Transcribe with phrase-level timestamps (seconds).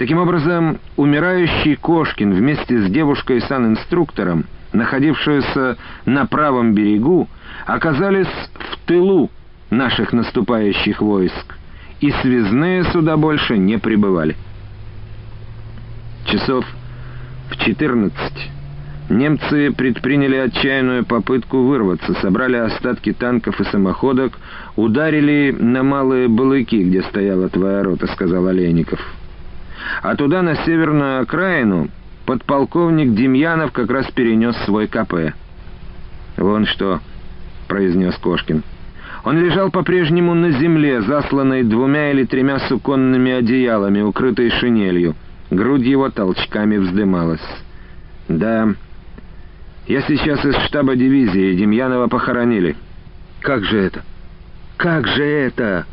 [0.00, 5.76] Таким образом, умирающий Кошкин вместе с девушкой-санинструктором, находившуюся
[6.06, 7.28] на правом берегу,
[7.66, 9.30] оказались в тылу
[9.68, 11.58] наших наступающих войск,
[12.00, 14.36] и связные сюда больше не прибывали.
[16.24, 16.64] Часов
[17.50, 18.50] в 14
[19.10, 24.38] немцы предприняли отчаянную попытку вырваться, собрали остатки танков и самоходок,
[24.76, 28.98] ударили на малые балыки, где стояла твоя рота, сказал Олейников.
[30.02, 31.88] А туда, на северную окраину,
[32.26, 35.34] подполковник Демьянов как раз перенес свой КП.
[36.36, 37.00] «Вон что»,—
[37.68, 38.62] произнес Кошкин.
[39.24, 45.14] Он лежал по-прежнему на земле, засланный двумя или тремя суконными одеялами, укрытой шинелью.
[45.50, 47.44] Грудь его толчками вздымалась.
[48.28, 48.68] «Да,
[49.86, 52.76] я сейчас из штаба дивизии, Демьянова похоронили».
[53.40, 54.02] «Как же это?
[54.76, 55.86] Как же это?»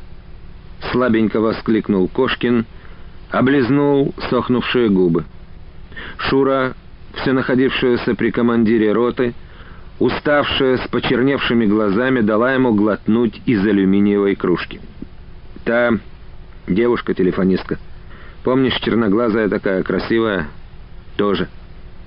[0.91, 2.65] Слабенько воскликнул Кошкин,
[3.31, 5.25] облизнул сохнувшие губы.
[6.17, 6.73] Шура,
[7.13, 9.33] все находившаяся при командире роты,
[9.99, 14.79] уставшая с почерневшими глазами, дала ему глотнуть из алюминиевой кружки.
[15.65, 15.91] Та
[16.67, 17.77] девушка-телефонистка.
[18.43, 20.47] Помнишь, черноглазая такая, красивая?
[21.17, 21.49] Тоже.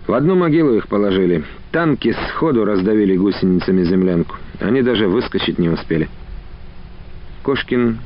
[0.07, 1.45] В одну могилу их положили.
[1.73, 4.37] Танки сходу раздавили гусеницами землянку.
[4.61, 6.09] Они даже выскочить не успели.
[7.43, 7.99] Кошкин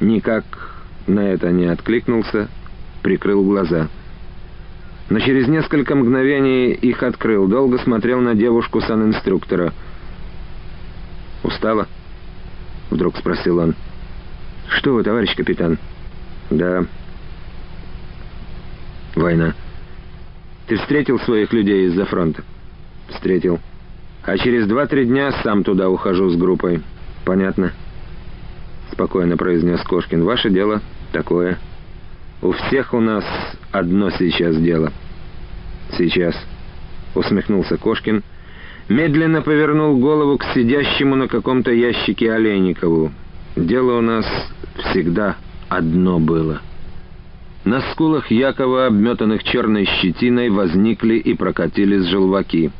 [0.00, 0.44] никак
[1.08, 2.48] на это не откликнулся,
[3.02, 3.88] прикрыл глаза.
[5.10, 9.72] Но через несколько мгновений их открыл, долго смотрел на девушку санинструктора.
[11.42, 11.88] «Устала?»—
[12.90, 13.74] вдруг спросил он.
[14.68, 15.78] «Что вы, товарищ капитан?»
[16.50, 16.84] «Да».
[19.14, 19.54] «Война».
[20.66, 22.42] «Ты встретил своих людей из-за фронта?»
[23.08, 23.58] «Встретил.
[24.24, 26.82] А через два-три дня сам туда ухожу с группой».
[27.24, 27.72] «Понятно».
[28.92, 30.24] Спокойно произнес Кошкин.
[30.24, 31.58] «Ваше дело такое».
[32.40, 33.24] У всех у нас
[33.72, 34.92] одно сейчас дело.
[35.96, 36.36] Сейчас,
[37.16, 38.22] усмехнулся Кошкин,
[38.88, 43.10] медленно повернул голову к сидящему на каком-то ящике Олейникову.
[43.56, 44.24] Дело у нас
[44.76, 45.36] всегда
[45.68, 46.60] одно было.
[47.64, 52.70] На скулах Якова, обметанных черной щетиной, возникли и прокатились желваки.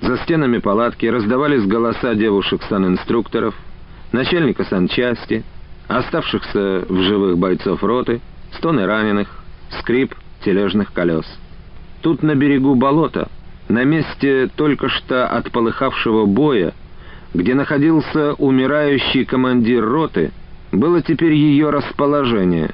[0.00, 3.56] За стенами палатки раздавались голоса девушек-санинструкторов,
[4.12, 5.44] начальника санчасти,
[5.88, 8.20] оставшихся в живых бойцов роты—
[8.56, 9.28] стоны раненых,
[9.80, 10.14] скрип
[10.44, 11.26] тележных колес.
[12.02, 13.28] Тут на берегу болота,
[13.68, 16.74] на месте только что отполыхавшего боя,
[17.34, 20.32] где находился умирающий командир роты,
[20.72, 22.72] было теперь ее расположение.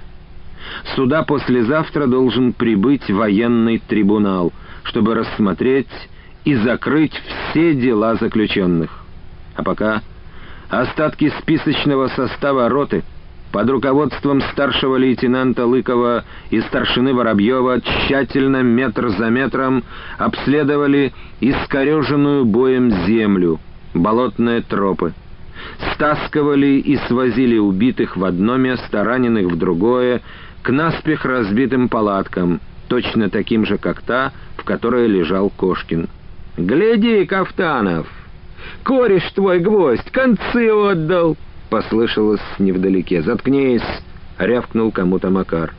[0.97, 5.89] Сюда послезавтра должен прибыть военный трибунал, чтобы рассмотреть
[6.45, 7.13] и закрыть
[7.51, 9.05] все дела заключенных.
[9.55, 10.03] А пока
[10.71, 13.03] остатки списочного состава роты—
[13.53, 19.85] под руководством старшего лейтенанта Лыкова и старшины Воробьева тщательно метр за метром
[20.19, 23.59] обследовали искореженную боем землю,
[23.95, 25.15] болотные тропы.
[25.95, 30.21] Стаскивали и свозили убитых в одно место, раненых в другое,
[30.63, 36.09] к наспех разбитым палаткам, точно таким же, как та, в которой лежал Кошкин.
[36.59, 38.07] «Гляди, Кафтанов!
[38.83, 41.37] Кореш твой гвоздь, концы отдал!»—
[41.71, 43.23] послышалось невдалеке.
[43.23, 43.83] «Заткнись!»—
[44.39, 45.75] рявкнул кому-то Макар.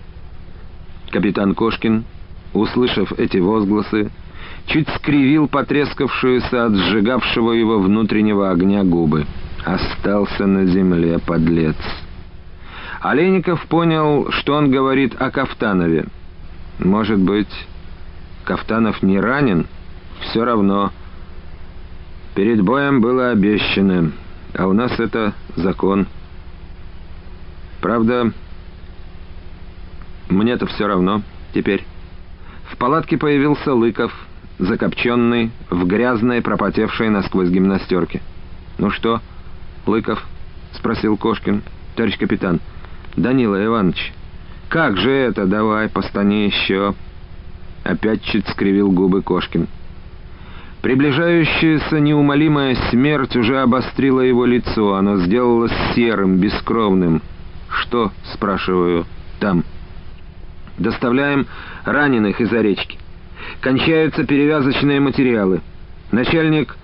[1.12, 2.04] Капитан Кошкин,
[2.54, 4.12] услышав эти возгласы,
[4.68, 9.26] чуть скривил потрескавшуюся от сжигавшего его внутреннего огня губы.
[9.66, 11.76] Остался на земле подлец.
[13.02, 16.06] Олейников понял, что он говорит о Кафтанове.
[16.80, 17.68] Может быть,
[18.46, 19.68] Кафтанов не ранен?
[20.22, 20.92] Все равно.
[22.40, 24.14] Перед боем было обещано—
[24.58, 26.08] а у нас это закон.
[27.82, 28.32] Правда,
[30.30, 31.22] мне-то все равно
[31.54, 31.84] теперь.
[32.72, 34.14] В палатке появился Лыков,
[34.58, 38.22] закопченный, в грязной, пропотевшей насквозь гимнастерке.
[38.78, 39.20] «Ну что,
[39.86, 40.26] Лыков?»—
[40.72, 41.62] спросил Кошкин.
[41.98, 42.62] «Товарищ капитан,
[43.18, 44.14] Данила Иванович,
[44.70, 45.46] как же это?
[45.46, 46.96] Давай, постани еще!»
[47.84, 49.68] Опять чуть скривил губы Кошкин.
[50.82, 57.22] Приближающаяся неумолимая смерть уже обострила его лицо, оно сделалось серым, бескровным.
[57.70, 59.06] «Что?»— спрашиваю.
[59.40, 59.66] «Там».
[60.78, 61.48] «Доставляем
[61.84, 62.98] раненых из-за речки.
[63.60, 65.60] Кончаются перевязочные материалы.
[66.14, 66.78] Начальник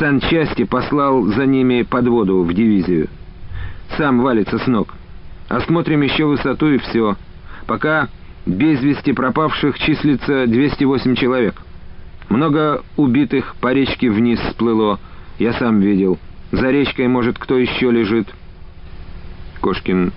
[0.00, 3.08] санчасти послал за ними подводу в дивизию.
[3.96, 4.94] Сам валится с ног.
[5.48, 7.16] Осмотрим еще высоту и все.
[7.68, 8.08] Пока
[8.46, 11.54] без вести пропавших числится 208 человек».
[12.28, 15.00] Много убитых по речке вниз сплыло.
[15.38, 16.18] Я сам видел.
[16.52, 18.28] За речкой, может, кто еще лежит?»
[19.60, 20.12] Кошкин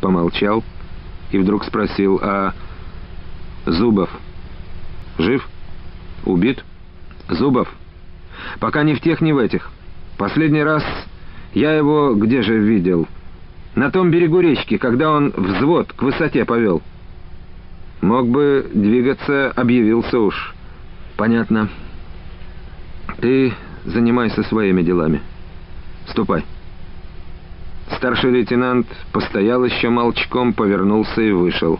[0.00, 0.64] помолчал
[1.32, 2.54] и вдруг спросил, «А
[3.66, 4.10] Зубов.
[5.18, 5.46] Жив?
[6.24, 6.64] Убит?
[7.28, 7.68] Зубов.
[8.58, 9.70] Пока ни в тех, ни в этих.
[10.16, 10.82] Последний раз
[11.54, 13.06] я его где же видел?
[13.74, 16.82] На том берегу речки, когда он взвод к высоте повел.
[18.00, 20.54] Мог бы двигаться, объявился уж.
[21.20, 21.68] Понятно.
[23.20, 23.52] Ты
[23.84, 25.20] занимайся своими делами.
[26.08, 26.46] Ступай.
[27.94, 31.78] Старший лейтенант постоял еще молчком, повернулся и вышел.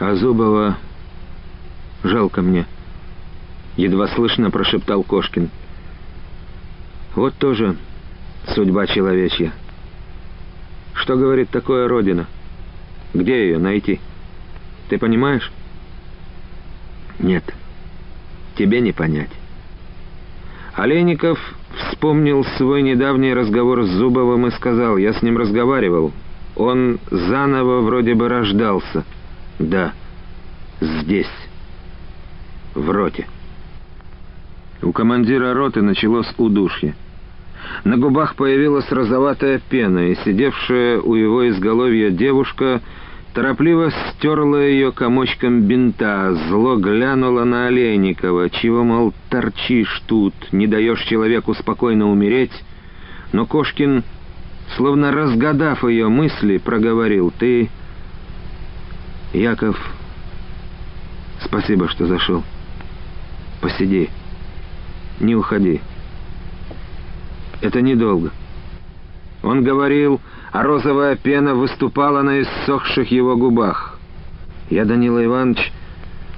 [0.00, 0.78] А Зубова
[2.02, 2.66] жалко мне.
[3.76, 5.48] Едва слышно прошептал Кошкин.
[7.14, 7.76] Вот тоже
[8.48, 9.52] судьба человечья.
[10.94, 12.26] Что говорит такое Родина?
[13.14, 14.00] Где ее найти?
[14.88, 15.52] Ты понимаешь?
[17.18, 17.44] Нет,
[18.56, 19.30] тебе не понять.
[20.74, 21.38] Олейников
[21.76, 26.12] вспомнил свой недавний разговор с Зубовым и сказал, я с ним разговаривал.
[26.56, 29.04] Он заново вроде бы рождался.
[29.58, 29.92] Да,
[30.80, 31.30] здесь,
[32.74, 33.26] в роте.
[34.82, 36.94] У командира роты началось удушье.
[37.84, 42.82] На губах появилась розоватая пена, и сидевшая у его изголовья девушка
[43.34, 51.02] торопливо стерла ее комочком бинта, зло глянула на Олейникова, чего, мол, торчишь тут, не даешь
[51.02, 52.52] человеку спокойно умереть.
[53.32, 54.04] Но Кошкин,
[54.76, 57.68] словно разгадав ее мысли, проговорил, «Ты,
[59.32, 59.76] Яков,
[61.42, 62.44] спасибо, что зашел.
[63.60, 64.10] Посиди,
[65.18, 65.80] не уходи.
[67.60, 68.30] Это недолго».
[69.42, 70.20] Он говорил
[70.54, 73.98] а розовая пена выступала на иссохших его губах.
[74.70, 75.72] Я, Данила Иванович,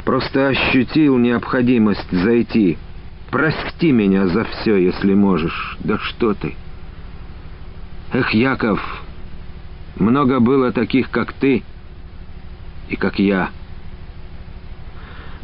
[0.06, 2.78] просто ощутил необходимость зайти.
[3.30, 5.76] Прости меня за все, если можешь.
[5.80, 6.54] Да что ты?
[8.14, 8.80] Эх, Яков,
[9.96, 11.62] много было таких, как ты
[12.88, 13.50] и как я.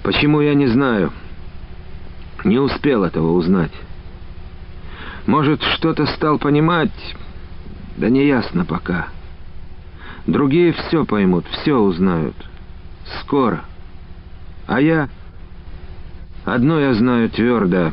[0.02, 1.12] Почему я не знаю?
[2.42, 3.72] Не успел этого узнать.
[5.26, 6.90] Может, что-то стал понимать,
[7.96, 9.08] да не ясно пока.
[10.26, 12.36] Другие все поймут, все узнают.
[13.20, 13.64] Скоро.
[14.66, 15.08] А я...
[16.44, 17.92] Одно я знаю твердо.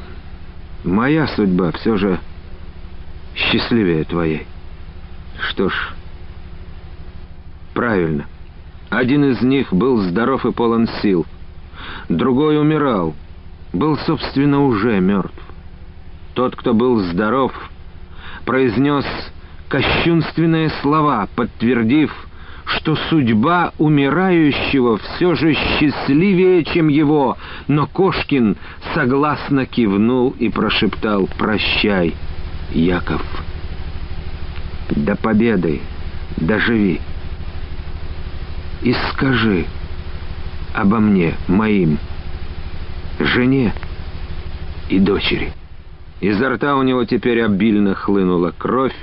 [0.84, 2.20] Моя судьба все же
[3.36, 4.48] счастливее твоей.
[5.40, 5.74] Что ж,
[7.74, 8.26] правильно.
[8.90, 11.26] Один из них был здоров и полон сил.
[12.08, 13.16] Другой умирал.
[13.72, 15.34] Был, собственно, уже мертв.
[16.34, 17.54] Тот, кто был здоров,
[18.46, 19.06] произнес
[19.70, 22.12] кощунственные слова, подтвердив,
[22.66, 27.38] что судьба умирающего все же счастливее, чем его,
[27.68, 28.58] но Кошкин
[28.94, 32.14] согласно кивнул и прошептал «Прощай,
[32.72, 33.22] Яков».
[34.90, 35.82] «До победы
[36.38, 37.00] доживи
[38.82, 39.66] и скажи
[40.74, 42.00] обо мне, моим,
[43.20, 43.74] жене
[44.90, 45.54] и дочери».
[46.22, 48.96] Изо рта у него теперь обильно хлынула кровь,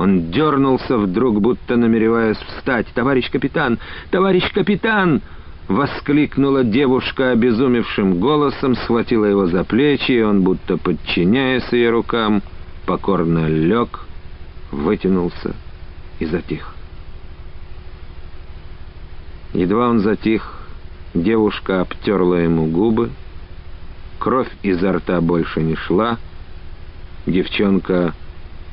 [0.00, 2.86] он дернулся вдруг, будто намереваясь встать.
[2.94, 3.78] «Товарищ капитан!
[4.10, 5.20] Товарищ капитан!»
[5.68, 12.42] Воскликнула девушка обезумевшим голосом, схватила его за плечи, и он, будто подчиняясь ее рукам,
[12.86, 14.06] покорно лег,
[14.72, 15.54] вытянулся
[16.18, 16.74] и затих.
[19.52, 20.66] Едва он затих,
[21.12, 23.10] девушка обтерла ему губы,
[24.18, 26.16] кровь изо рта больше не шла,
[27.26, 28.14] девчонка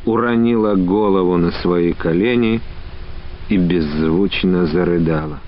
[0.08, 2.62] уронила голову на свои колени
[3.50, 5.40] и беззвучно зарыдала.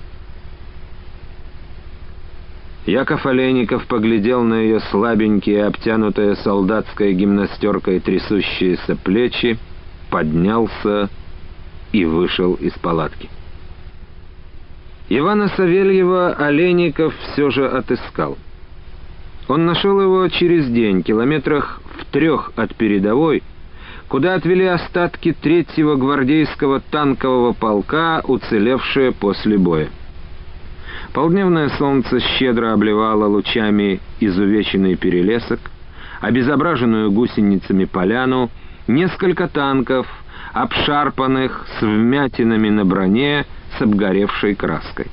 [2.86, 9.58] Яков Олейников поглядел на ее слабенькие, обтянутые солдатской гимнастеркой трясущиеся плечи,
[10.10, 11.08] поднялся
[11.92, 13.28] и вышел из палатки.
[15.08, 18.38] Ивана Савельева Олейников все же отыскал.
[19.48, 23.42] Он нашел его через день, километрах в трех от передовой,
[24.10, 29.88] куда отвели остатки третьего гвардейского танкового полка, уцелевшие после боя.
[31.14, 35.60] Полдневное солнце щедро обливало лучами изувеченный перелесок,
[36.20, 38.50] обезображенную гусеницами поляну,
[38.88, 40.08] несколько танков,
[40.52, 43.46] обшарпанных с вмятинами на броне
[43.78, 45.06] с обгоревшей краской.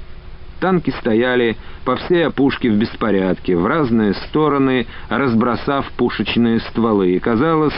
[0.59, 7.75] Танки стояли по всей опушке в беспорядке, в разные стороны, разбросав пушечные стволы, и казалось,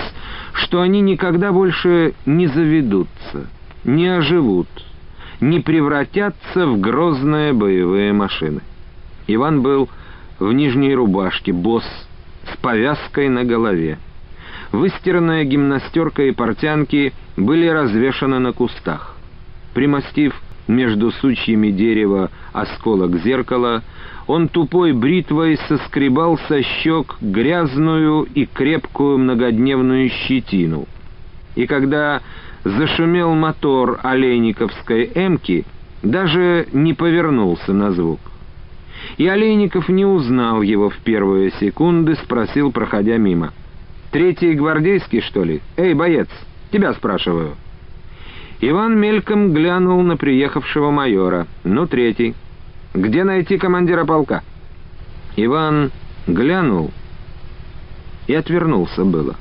[0.53, 3.47] что они никогда больше не заведутся,
[3.83, 4.69] не оживут,
[5.41, 8.61] не превратятся в грозные боевые машины.
[9.27, 9.89] Иван был
[10.39, 11.85] в нижней рубашке, босс,
[12.45, 13.99] с повязкой на голове.
[14.71, 19.15] Выстиранная гимнастерка и портянки были развешаны на кустах.
[19.73, 20.33] Примостив
[20.69, 23.83] между сучьями дерева осколок зеркала,
[24.27, 30.85] он тупой бритвой соскребал со щек грязную и крепкую многодневную щетину.
[31.55, 32.21] И когда
[32.63, 35.65] зашумел мотор олейниковской «Эмки»,
[36.03, 38.19] даже не повернулся на звук.
[39.17, 43.51] И Олейников не узнал его в первые секунды, спросил, проходя мимо.
[44.11, 45.61] «Третий гвардейский, что ли?
[45.77, 46.29] Эй, боец,
[46.71, 47.55] тебя спрашиваю».
[48.61, 51.47] Иван мельком глянул на приехавшего майора.
[51.63, 52.35] «Ну, третий.
[52.93, 54.43] Где найти командира полка?»
[55.37, 55.91] Иван
[56.27, 56.91] глянул
[58.27, 59.35] и отвернулся было.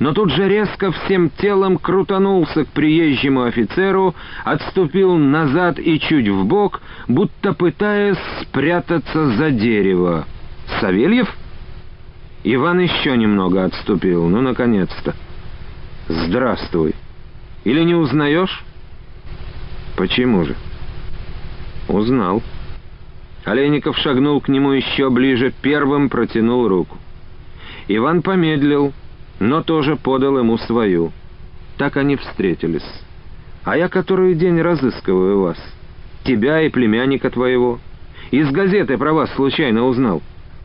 [0.00, 6.80] Но тут же резко всем телом крутанулся к приезжему офицеру, отступил назад и чуть вбок,
[7.06, 10.26] будто пытаясь спрятаться за дерево.
[10.80, 11.32] «Савельев?»
[12.42, 14.26] Иван еще немного отступил.
[14.28, 15.14] «Ну, наконец-то!»
[16.08, 16.94] «Здравствуй!»
[17.68, 18.64] Или не узнаешь?»
[19.94, 20.56] «Почему же?»
[21.86, 22.42] «Узнал».
[23.44, 26.96] Олейников шагнул к нему еще ближе, первым протянул руку.
[27.88, 28.94] Иван помедлил,
[29.38, 31.12] но тоже подал ему свою.
[31.76, 32.88] Так они встретились.
[33.64, 35.58] «А я который день разыскиваю вас.
[36.24, 37.80] Тебя и племянника твоего.
[38.30, 40.22] Из газеты про вас случайно узнал.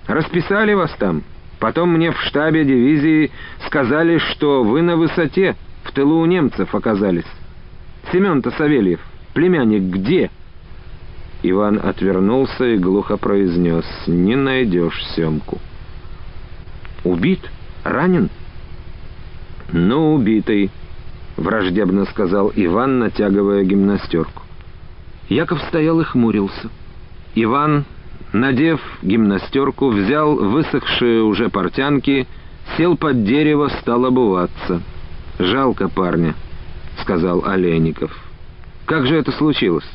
[0.07, 1.23] Расписали вас там.
[1.59, 3.29] Потом мне в штабе дивизии
[3.65, 7.25] сказали, что вы на высоте» в тылу у немцев оказались.
[8.11, 8.99] Семен-то Савельев,
[9.33, 10.29] племянник, где?»
[11.43, 15.59] Иван отвернулся и глухо произнес, «Не найдешь Семку».
[17.03, 17.41] «Убит?
[17.83, 18.29] Ранен?»
[19.71, 20.71] «Ну, убитый»,—
[21.37, 24.43] враждебно сказал Иван, натягивая гимнастерку.
[25.27, 26.69] Яков стоял и хмурился.
[27.35, 27.85] Иван,
[28.31, 32.27] надев гимнастерку, взял высохшие уже портянки,
[32.77, 34.81] сел под дерево, стал обуваться—
[35.43, 36.35] «Жалко парня»,—
[37.01, 38.11] сказал Олейников.
[38.85, 39.89] «Как же это случилось?»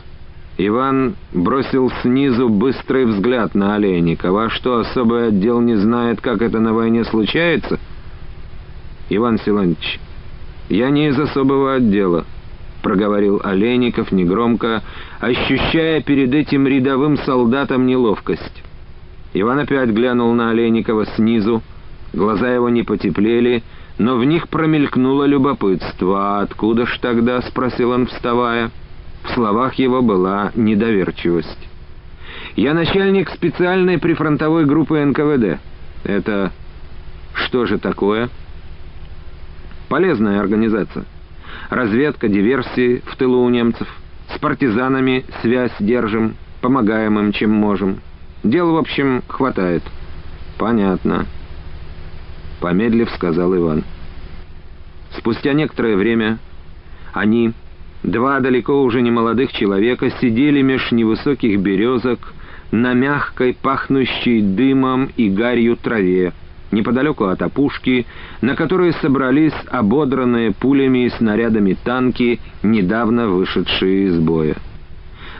[0.58, 4.44] Иван бросил снизу быстрый взгляд на Олейникова.
[4.44, 7.78] «А что, особый отдел не знает, как это на войне случается?»
[9.08, 10.00] «Иван Силантьевич,
[10.68, 12.26] я не из особого отдела»,—
[12.82, 14.82] проговорил Олейников негромко,
[15.18, 18.62] ощущая перед этим рядовым солдатом неловкость.
[19.32, 21.62] Иван опять глянул на Олейникова снизу,
[22.12, 23.62] глаза его не потеплели,—
[23.98, 26.38] но в них промелькнуло любопытство.
[26.38, 28.70] «А откуда ж тогда?»— спросил он, вставая.
[29.24, 31.68] В словах его была недоверчивость.
[32.54, 35.60] «Я начальник специальной прифронтовой группы НКВД.
[36.04, 36.52] Это
[37.34, 38.30] что же такое?»
[39.88, 41.04] «Полезная организация.
[41.70, 43.88] Разведка, диверсии в тылу у немцев.
[44.34, 48.00] С партизанами связь держим, помогаем им, чем можем.
[48.44, 49.82] Дел, в общем, хватает».
[50.58, 51.26] «Понятно».
[52.60, 53.84] Помедлив, сказал Иван.
[55.16, 56.38] Спустя некоторое время
[57.12, 57.52] они,
[58.02, 62.32] два далеко уже не молодых человека, сидели меж невысоких березок
[62.70, 66.32] на мягкой, пахнущей дымом и гарью траве,
[66.70, 68.06] неподалеку от опушки,
[68.42, 74.56] на которой собрались ободранные пулями и снарядами танки, недавно вышедшие из боя.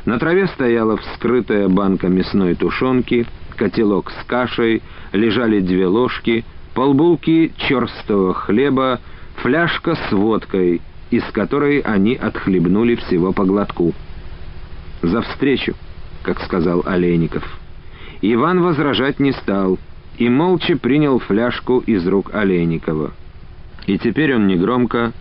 [0.06, 4.82] На траве стояла вскрытая банка мясной тушенки, котелок с кашей,
[5.12, 6.44] лежали две ложки—
[6.78, 9.00] полбулки черстого хлеба,
[9.42, 10.80] фляжка с водкой,
[11.10, 13.94] из которой они отхлебнули всего по глотку.
[15.02, 15.74] «За встречу»,
[16.22, 17.42] как сказал Олейников.
[18.22, 19.76] Иван возражать не стал
[20.18, 23.10] и молча принял фляжку из рук Олейникова.
[23.88, 25.12] И теперь он негромко,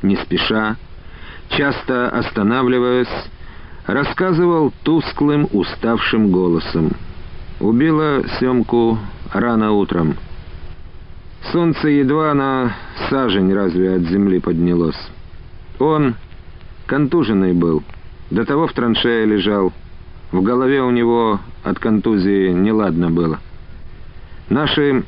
[0.00, 0.76] не спеша,
[1.50, 3.28] часто останавливаясь,
[3.86, 6.92] рассказывал тусклым, уставшим голосом.
[7.60, 8.98] Убила Семку
[9.34, 10.16] рано утром.
[11.50, 12.74] Солнце едва на
[13.10, 15.10] сажень разве от земли поднялось.
[15.78, 16.14] Он
[16.86, 17.82] контуженный был,
[18.30, 19.72] до того в траншее лежал.
[20.30, 23.40] В голове у него от контузии неладно было.
[24.48, 25.04] Наши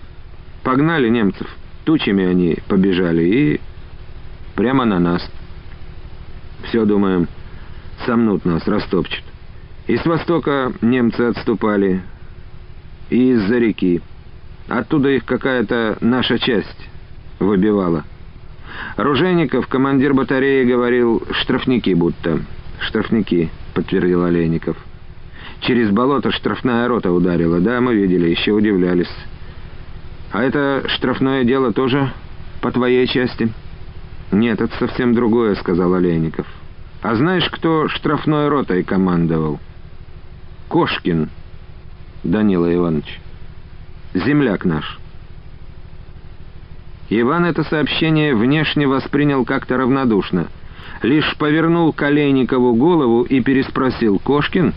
[0.62, 1.46] погнали немцев,
[1.84, 3.60] тучами они побежали и
[4.54, 5.30] прямо на нас.
[6.64, 7.28] Все, думаем,
[8.06, 9.22] сомнут нас, растопчут.
[9.86, 12.02] И с востока немцы отступали,
[13.10, 14.00] и из-за реки.
[14.68, 16.88] Оттуда их какая-то наша часть
[17.38, 18.04] выбивала.
[18.96, 22.40] Ружейников, командир батареи, говорил, штрафники будто.
[22.80, 24.76] Штрафники, подтвердил Олейников.
[25.60, 29.10] Через болото штрафная рота ударила, да, мы видели, еще удивлялись.
[30.32, 32.12] А это штрафное дело тоже
[32.60, 33.52] по твоей части?
[34.32, 36.46] Нет, это совсем другое, сказал Олейников.
[37.02, 39.60] А знаешь, кто штрафной ротой командовал?
[40.68, 41.28] Кошкин
[42.24, 43.20] Данила Иванович
[44.14, 44.98] земляк наш».
[47.10, 50.48] Иван это сообщение внешне воспринял как-то равнодушно.
[51.02, 54.72] лишь повернул к Олейникову голову и переспросил «Кошкин?»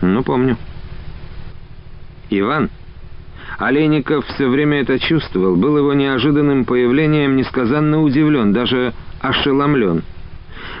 [0.00, 0.56] «Ну, помню».
[2.30, 2.70] «Иван?»
[3.58, 10.02] Олейников все время это чувствовал, был его неожиданным появлением несказанно удивлен, даже ошеломлен.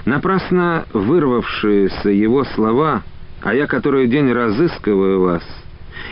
[0.06, 3.02] Напрасно вырвавшиеся его слова
[3.42, 5.59] «А я который день разыскиваю вас»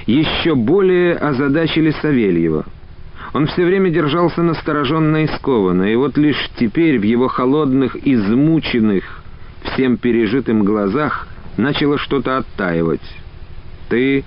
[0.08, 2.64] еще более озадачили Савельева.
[3.34, 9.22] Он все время держался настороженно и скованно, и вот лишь теперь в его холодных, измученных,
[9.62, 13.02] всем пережитым глазах начало что-то оттаивать.
[13.90, 14.24] «Ты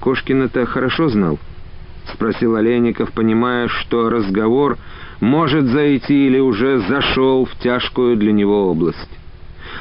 [0.00, 1.40] Кошкина-то хорошо знал?»—
[2.14, 4.78] спросил Олейников, понимая, что разговор
[5.20, 9.10] может зайти или уже зашел в тяжкую для него область.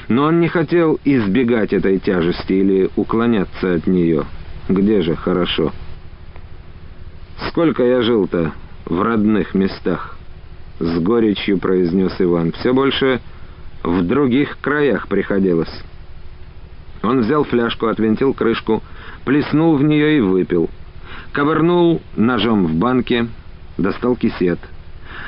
[0.08, 4.25] Но он не хотел избегать этой тяжести или уклоняться от нее.
[4.69, 5.71] Где же хорошо?»
[7.50, 8.51] «Сколько я жил-то
[8.86, 10.17] в родных местах?»—
[10.79, 12.51] с горечью произнес Иван.
[12.51, 13.21] «Все больше
[13.83, 15.71] в других краях приходилось».
[17.03, 18.83] Он взял фляжку, отвинтил крышку,
[19.24, 20.69] плеснул в нее и выпил.
[21.31, 23.27] Ковырнул ножом в банке,
[23.77, 24.59] достал кисет.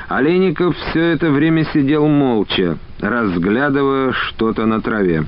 [0.08, 5.24] Олейников все это время сидел молча, разглядывая что-то на траве.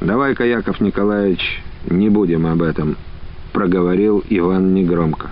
[0.00, 2.96] «Давай-ка, Яков Николаевич, не будем об этом»,—
[3.52, 5.30] проговорил Иван негромко.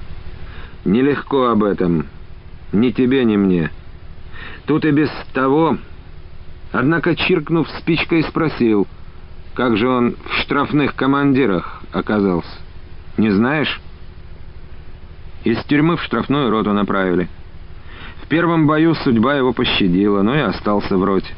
[0.84, 2.06] Нелегко об этом.
[2.72, 3.70] Ни тебе, ни мне.
[4.66, 5.78] Тут и без того...
[6.72, 8.86] Однако, чиркнув спичкой, спросил,
[9.54, 12.60] как же он в штрафных командирах оказался.
[13.16, 13.80] Не знаешь?
[15.42, 17.28] Из тюрьмы в штрафную роту направили.
[18.22, 21.34] В первом бою судьба его пощадила, но и остался в роте.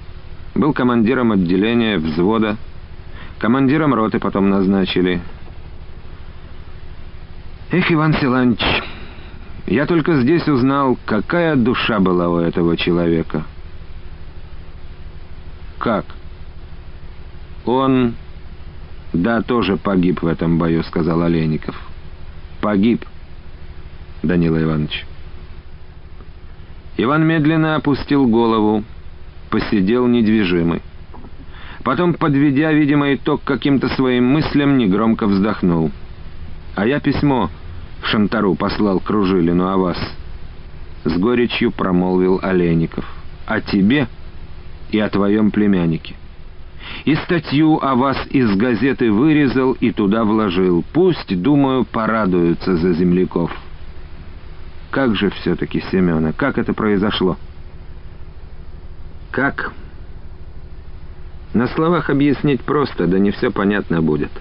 [0.55, 2.59] Был командиром отделения, взвода.
[3.43, 5.21] Командиром роты потом назначили.
[7.73, 8.61] Эх, Иван Силанч...
[9.67, 13.43] Я только здесь узнал, какая душа была у этого человека.
[15.79, 16.05] Как?
[17.65, 18.15] Он...
[19.13, 21.75] Да, тоже погиб в этом бою, сказал Олейников.
[22.61, 23.05] Погиб,
[24.23, 25.05] Данила Иванович.
[26.97, 28.85] Иван медленно опустил голову,
[29.51, 30.81] посидел недвижимый.
[31.85, 35.91] Потом, подведя, видимо, итог каким-то своим мыслям, негромко вздохнул.
[36.77, 37.51] «А я письмо
[38.03, 39.99] Шантару послал Кружилину о вас.
[41.05, 43.05] С горечью промолвил Олейников.
[43.47, 44.07] О тебе
[44.91, 46.15] и о твоем племяннике.
[47.05, 50.85] И статью о вас из газеты вырезал и туда вложил.
[50.93, 53.51] Пусть, думаю, порадуются за земляков.
[54.91, 57.37] Как же все-таки, Семена, как это произошло?
[59.31, 59.73] Как?
[61.55, 64.31] На словах объяснить просто, да не все понятно будет.—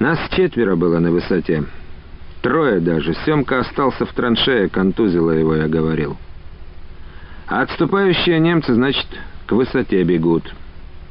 [0.00, 1.62] нас четверо было на высоте.
[2.40, 3.14] Трое даже.
[3.26, 6.16] Семка остался в траншее, контузило его, я говорил.
[7.46, 9.06] А отступающие немцы, значит,
[9.46, 10.54] к высоте бегут.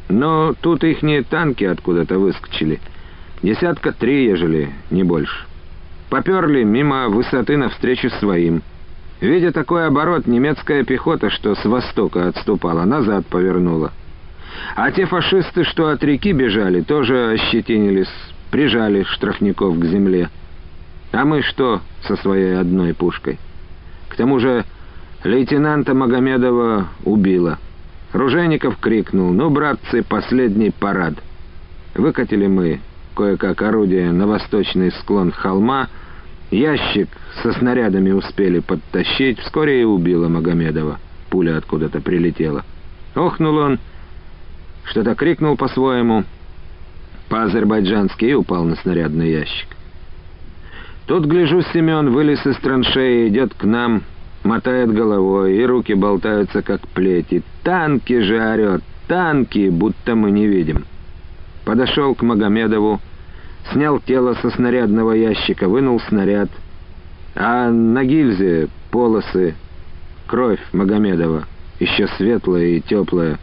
[0.09, 2.79] Но тут ихние танки откуда-то выскочили.
[3.43, 5.45] Десятка три, ежели, не больше.
[6.09, 8.63] Поперли мимо высоты навстречу своим.
[9.21, 13.91] Видя такой оборот, немецкая пехота, что с востока отступала, назад повернула.
[14.75, 18.09] А те фашисты, что от реки бежали, тоже ощетинились
[18.51, 20.29] прижали штрафников к земле.
[21.11, 23.39] А мы что со своей одной пушкой?
[24.09, 24.65] К тому же
[25.23, 27.57] лейтенанта Магомедова убило.
[28.13, 31.15] Ружейников крикнул «Ну, братцы, последний парад!»
[31.95, 32.79] Выкатили мы
[33.15, 35.89] кое-как орудие на восточный склон холма,
[36.51, 37.09] ящик
[37.41, 40.99] со снарядами успели подтащить, вскоре и убило Магомедова.
[41.29, 42.65] Пуля откуда-то прилетела.
[43.15, 43.79] Охнул он,
[44.85, 46.23] что-то крикнул по-своему—
[47.29, 49.67] по-азербайджански и упал на снарядный ящик.
[51.05, 54.03] Тут, гляжу, Семен вылез из траншеи, идет к нам,
[54.43, 57.43] мотает головой, и руки болтаются, как плети.
[57.63, 58.83] «Танки же орет!
[59.07, 60.85] Танки!» будто мы не видим.
[61.65, 62.99] Подошел к Магомедову,
[63.71, 66.49] снял тело со снарядного ящика, вынул снаряд,
[67.35, 69.55] а на гильзе полосы,
[70.27, 71.45] кровь Магомедова,
[71.79, 73.39] еще светлая и теплая,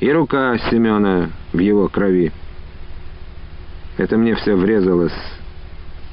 [0.00, 2.32] и рука Семена в его крови.
[3.96, 5.12] Это мне все врезалось,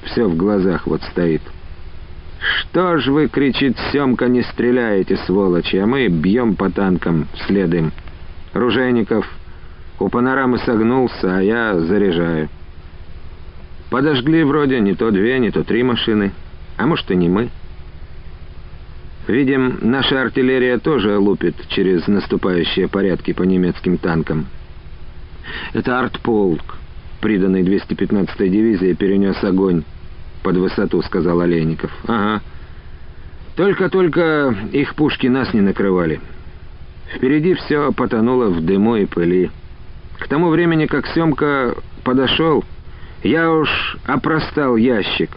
[0.04, 1.42] все в глазах вот стоит.
[2.42, 7.92] «Что ж вы,— кричит Семка,— не стреляете, сволочи, а мы бьем по танкам, следуем.
[8.54, 9.28] Ружейников
[10.00, 12.50] у панорамы согнулся, а я заряжаю.
[13.92, 16.32] Подожгли вроде не то две, не то три машины,
[16.78, 17.50] а может и не мы.
[19.28, 24.48] Видим, наша артиллерия тоже лупит через наступающие порядки по немецким танкам.
[25.74, 26.78] Это артполк
[27.20, 29.84] приданный 215-й дивизии, перенес огонь
[30.42, 31.92] под высоту»,— сказал Олейников.
[32.08, 32.42] «Ага.
[33.58, 36.22] Только-только их пушки нас не накрывали.
[37.14, 39.52] Впереди все потонуло в дыму и пыли.
[40.18, 41.76] К тому времени, как Семка
[42.06, 42.64] подошел,
[43.24, 45.32] я уж опростал ящик.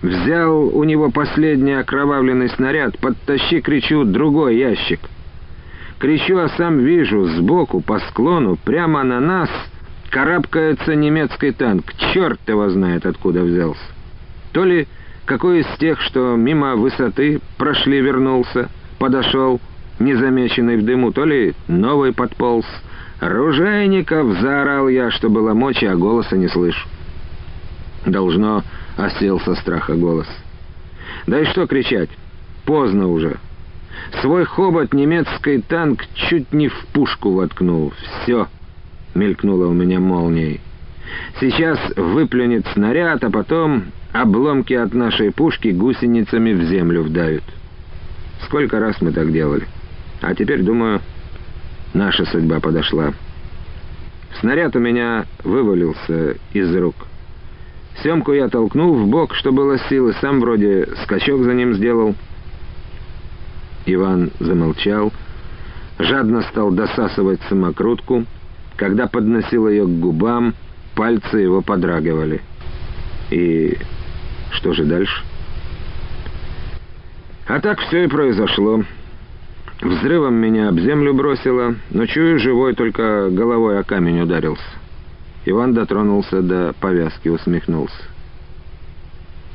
[0.00, 5.00] Взял у него последний окровавленный снаряд, подтащи, кричу, другой ящик.
[5.98, 9.50] Кричу, а сам вижу, сбоку, по склону, прямо на нас
[10.10, 11.92] карабкается немецкий танк.
[12.14, 13.82] Черт его знает, откуда взялся.
[14.52, 14.86] То ли
[15.24, 19.60] какой из тех, что мимо высоты прошли, вернулся, подошел,
[19.98, 22.66] незамеченный в дыму, то ли новый подполз.
[23.20, 26.88] «Ружейников!»— заорал я, что было мочи, а голоса не слышу.
[28.06, 28.62] Должно,
[28.96, 30.28] осел со страха голос.
[31.26, 32.10] Да и что кричать?
[32.64, 33.38] Поздно уже.
[34.20, 37.92] Свой хобот немецкий танк чуть не в пушку воткнул.
[38.22, 38.46] Все,
[39.14, 40.60] мелькнуло у меня молнией.
[41.40, 47.44] Сейчас выплюнет снаряд, а потом обломки от нашей пушки гусеницами в землю вдавят.
[48.44, 49.66] Сколько раз мы так делали.
[50.20, 51.00] А теперь, думаю,
[51.94, 53.12] наша судьба подошла.
[54.40, 56.94] Снаряд у меня вывалился из рук.
[58.02, 62.14] Семку я толкнул в бок, что было силы, сам вроде скачок за ним сделал.
[63.86, 65.12] Иван замолчал,
[65.98, 68.24] жадно стал досасывать самокрутку.
[68.76, 70.54] Когда подносил ее к губам,
[70.94, 72.40] пальцы его подрагивали.
[73.30, 73.76] И
[74.52, 75.24] что же дальше?
[77.48, 78.84] А так все и произошло.
[79.80, 84.77] Взрывом меня об землю бросило, но чую живой, только головой о камень ударился.
[85.50, 87.96] Иван дотронулся до повязки, усмехнулся.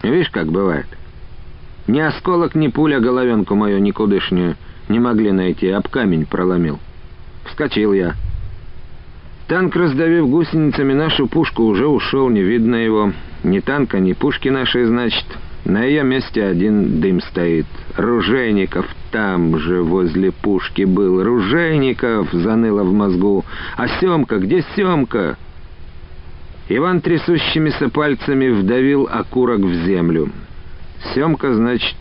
[0.01, 0.87] Видишь, как бывает.
[1.85, 4.55] Ни осколок, ни пуля головенку мою никудышнюю
[4.89, 6.79] не могли найти, об камень проломил.
[7.45, 8.15] Вскочил я.
[9.47, 13.13] Танк, раздавив гусеницами нашу пушку, уже ушел, не видно его.
[13.43, 15.25] Ни танка, ни пушки нашей, значит.
[15.63, 17.67] На ее месте один дым стоит.
[17.95, 21.23] Ружейников там же возле пушки был.
[21.23, 23.45] Ружейников заныло в мозгу.
[23.77, 25.37] А Семка, где Семка?
[26.69, 30.29] Иван трясущимися пальцами вдавил окурок в землю.
[31.13, 31.97] Семка, значит,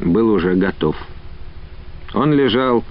[0.00, 0.96] был уже готов.
[2.14, 2.84] Он лежал,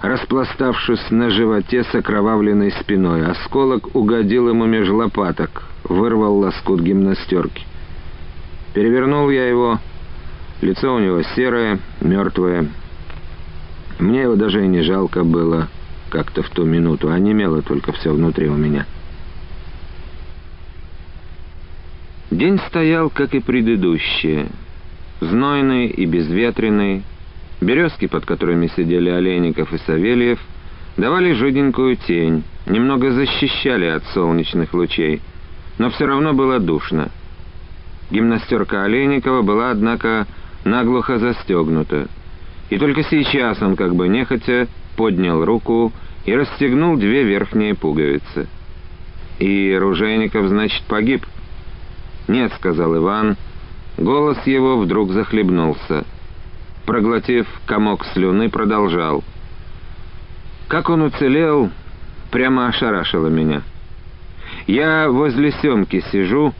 [0.00, 3.26] распластавшись на животе с окровавленной спиной.
[3.26, 7.64] Осколок угодил ему меж лопаток, вырвал лоскут гимнастерки.
[8.74, 9.78] Перевернул я его.
[10.60, 12.68] Лицо у него серое, мертвое.
[13.98, 15.68] Мне его даже и не жалко было
[16.10, 18.86] как-то в ту минуту, а немело только все внутри у меня.
[22.30, 24.48] День стоял, как и предыдущие,
[25.20, 27.02] знойный и безветренный.
[27.62, 30.38] Березки, под которыми сидели Олейников и Савельев,
[30.98, 35.22] давали жиденькую тень, немного защищали от солнечных лучей,
[35.78, 37.08] но все равно было душно.
[38.10, 40.26] Гимнастерка Олейникова была, однако,
[40.64, 42.08] наглухо застегнута,
[42.68, 45.92] и только сейчас он, как бы нехотя, поднял руку
[46.26, 48.48] и расстегнул две верхние пуговицы.
[49.38, 51.24] И Ружейников, значит, погиб—
[52.28, 53.36] «Нет»,— сказал Иван.
[53.96, 56.04] Голос его вдруг захлебнулся.
[56.84, 59.24] Проглотив комок слюны, продолжал.
[60.68, 61.70] Как он уцелел,
[62.30, 63.62] прямо ошарашило меня.
[64.66, 66.54] Я возле Семки сижу,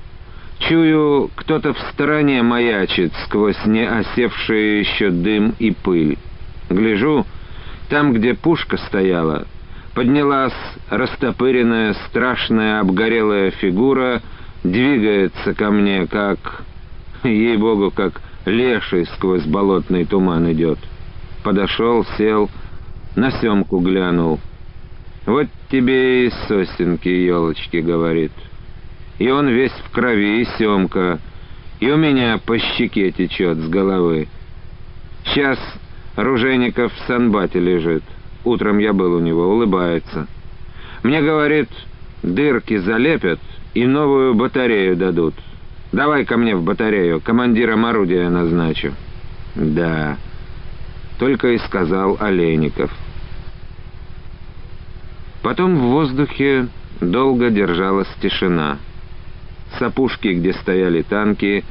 [0.59, 6.19] чую, кто-то в стороне маячит сквозь неосевшие еще дым и пыль.
[6.71, 7.27] Гляжу,
[7.89, 9.47] там, где пушка стояла,
[9.95, 10.55] поднялась
[10.91, 14.23] растопыренная, страшная, обгорелая фигура—
[14.65, 16.65] двигается ко мне, как,
[17.25, 20.79] ей-богу, как леший сквозь болотный туман идет.
[21.45, 22.51] Подошел, сел,
[23.17, 24.41] на семку глянул.
[25.27, 28.33] «Вот тебе и сосенки, елочки»,— говорит.
[29.19, 31.19] И он весь в крови, и семка,
[31.81, 34.29] и у меня по щеке течет с головы.
[35.25, 35.59] Сейчас
[36.17, 38.03] Ружейников в санбате лежит.
[38.45, 40.27] Утром я был у него, улыбается.
[41.03, 41.69] Мне, говорит,
[42.23, 43.39] дырки залепят,
[43.75, 45.35] и новую батарею дадут.
[45.93, 48.93] Давай ко мне в батарею, командиром орудия назначу».
[49.55, 50.17] «Да»,—
[51.19, 52.91] только и сказал Олейников.
[55.43, 56.69] Потом в воздухе
[57.01, 58.79] долго держалась тишина.
[59.79, 61.65] С опушки, где стояли танки,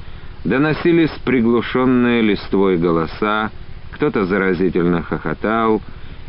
[0.43, 3.51] доносились приглушенные листвой голоса,
[3.91, 5.81] кто-то заразительно хохотал,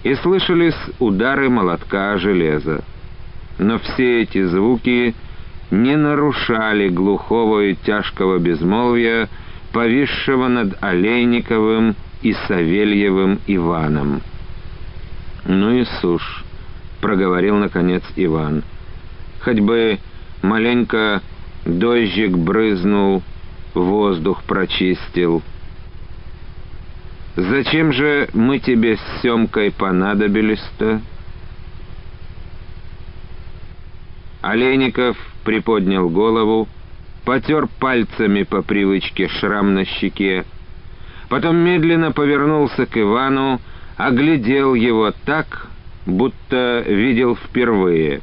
[0.03, 2.83] и слышались удары молотка о железо.
[3.59, 5.15] Но все эти звуки
[5.71, 9.29] не нарушали глухого и тяжкого безмолвия,
[9.73, 14.23] повисшего над Олейниковым и Савельевым Иваном.
[15.45, 16.45] «Ну и сушь»,—
[17.01, 18.63] проговорил наконец Иван.
[19.41, 19.99] «Хоть бы
[20.43, 21.23] маленько
[21.65, 23.23] дождик брызнул,
[23.75, 25.43] воздух прочистил».
[27.39, 31.01] Зачем же мы тебе с Семкой понадобились-то?»
[34.40, 36.68] Олейников приподнял голову,
[37.24, 40.44] потер пальцами по привычке шрам на щеке,
[41.29, 43.61] потом медленно повернулся к Ивану,
[43.96, 45.68] оглядел его так,
[46.07, 48.20] будто видел впервые.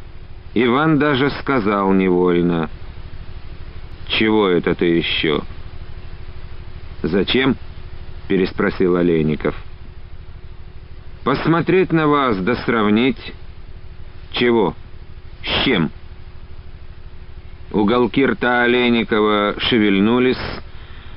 [0.54, 2.69] Иван даже сказал невольно,
[4.08, 5.41] «Чего это ты еще?»
[7.04, 7.58] «Зачем?»—
[8.30, 9.56] переспросил Олейников.
[11.25, 13.34] «Посмотреть на вас да сравнить.
[14.32, 14.73] Чего?
[15.43, 15.91] С чем?»
[17.76, 20.40] Уголки рта Олейникова шевельнулись,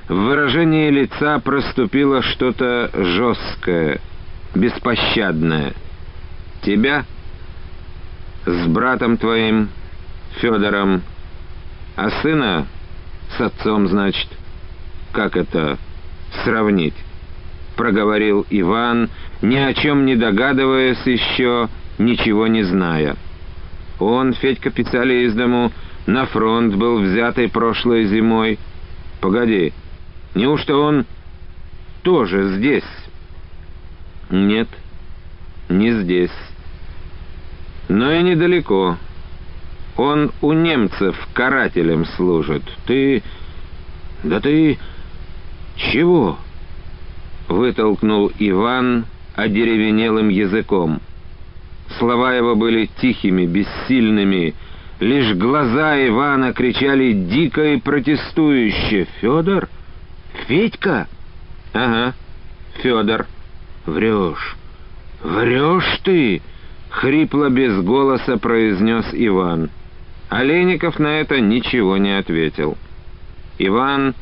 [0.08, 4.00] в выражении лица проступило что-то жесткое,
[4.56, 5.74] беспощадное.
[6.62, 7.04] «Тебя?
[8.44, 9.68] С братом твоим,
[10.40, 11.02] Федором,
[11.94, 12.66] а сына
[13.36, 14.26] с отцом, значит?
[15.12, 15.78] Как это
[16.42, 16.96] сравнить?»
[17.76, 19.10] проговорил Иван,
[19.42, 21.68] ни о чем не догадываясь еще,
[21.98, 23.14] ничего не зная.
[24.00, 25.70] Он, Федька писали из дому,
[26.08, 28.58] на фронт был взятый прошлой зимой.
[29.20, 29.74] Погоди,
[30.34, 31.04] неужто он
[32.02, 32.88] тоже здесь?
[34.30, 34.68] Нет,
[35.68, 36.32] не здесь.
[37.90, 38.96] Но и недалеко.
[39.98, 42.62] Он у немцев карателем служит.
[42.86, 43.22] Ты...
[44.24, 44.78] Да ты...
[45.76, 46.38] Чего?
[47.48, 49.04] Вытолкнул Иван
[49.36, 51.00] одеревенелым языком.
[51.98, 54.54] Слова его были тихими, бессильными,
[55.00, 59.06] Лишь глаза Ивана кричали дико и протестующе.
[59.20, 59.68] «Федор?
[60.46, 61.06] Федька?»
[61.72, 62.14] «Ага,
[62.82, 63.26] Федор.
[63.86, 64.56] Врешь.
[65.22, 66.42] Врешь ты!»—
[66.90, 69.70] хрипло без голоса произнес Иван.
[70.30, 72.76] Олейников на это ничего не ответил.
[73.58, 74.14] Иван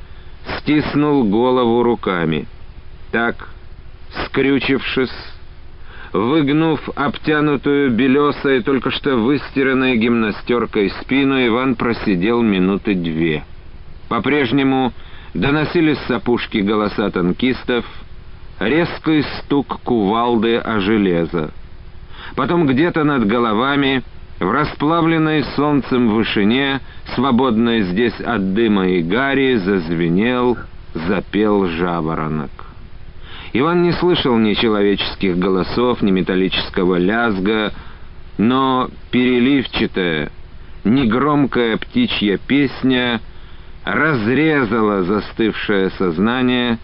[0.58, 2.46] стиснул голову руками.
[3.12, 3.48] Так,
[4.26, 5.10] скрючившись,
[6.12, 13.44] Выгнув обтянутую белесой, только что выстиранной гимнастеркой спину, Иван просидел минуты две.
[14.08, 14.92] По-прежнему
[15.34, 17.84] доносились с опушки голоса танкистов,
[18.60, 21.50] резкий стук кувалды о железо.
[22.36, 24.02] Потом где-то над головами,
[24.38, 26.80] в расплавленной солнцем вышине,
[27.14, 30.56] свободной здесь от дыма и гари, зазвенел,
[30.94, 32.65] запел жаворонок.
[33.52, 37.72] Иван не слышал ни человеческих голосов, ни металлического лязга,
[38.38, 40.30] но переливчатая,
[40.84, 43.20] негромкая птичья песня
[43.84, 46.78] разрезала застывшее сознание,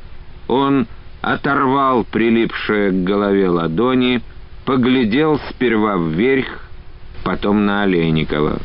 [0.48, 0.86] он
[1.20, 4.22] оторвал прилипшее к голове ладони,
[4.64, 6.46] поглядел сперва вверх,
[7.24, 8.60] потом на Олейникова.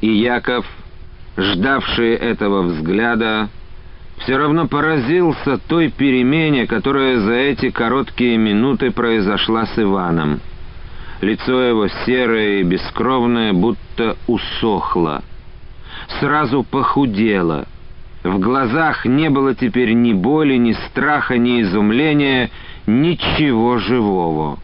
[0.00, 0.66] И Яков,
[1.36, 3.48] ждавший этого взгляда,
[4.20, 10.40] все равно поразился той перемене, которая за эти короткие минуты произошла с Иваном.
[11.20, 15.22] Лицо его серое и бескровное будто усохло.
[16.20, 17.66] Сразу похудело.
[18.22, 22.50] В глазах не было теперь ни боли, ни страха, ни изумления,
[22.86, 24.58] ничего живого.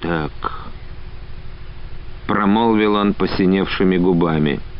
[0.00, 0.68] «Так...»—
[2.26, 4.60] промолвил он посиневшими губами—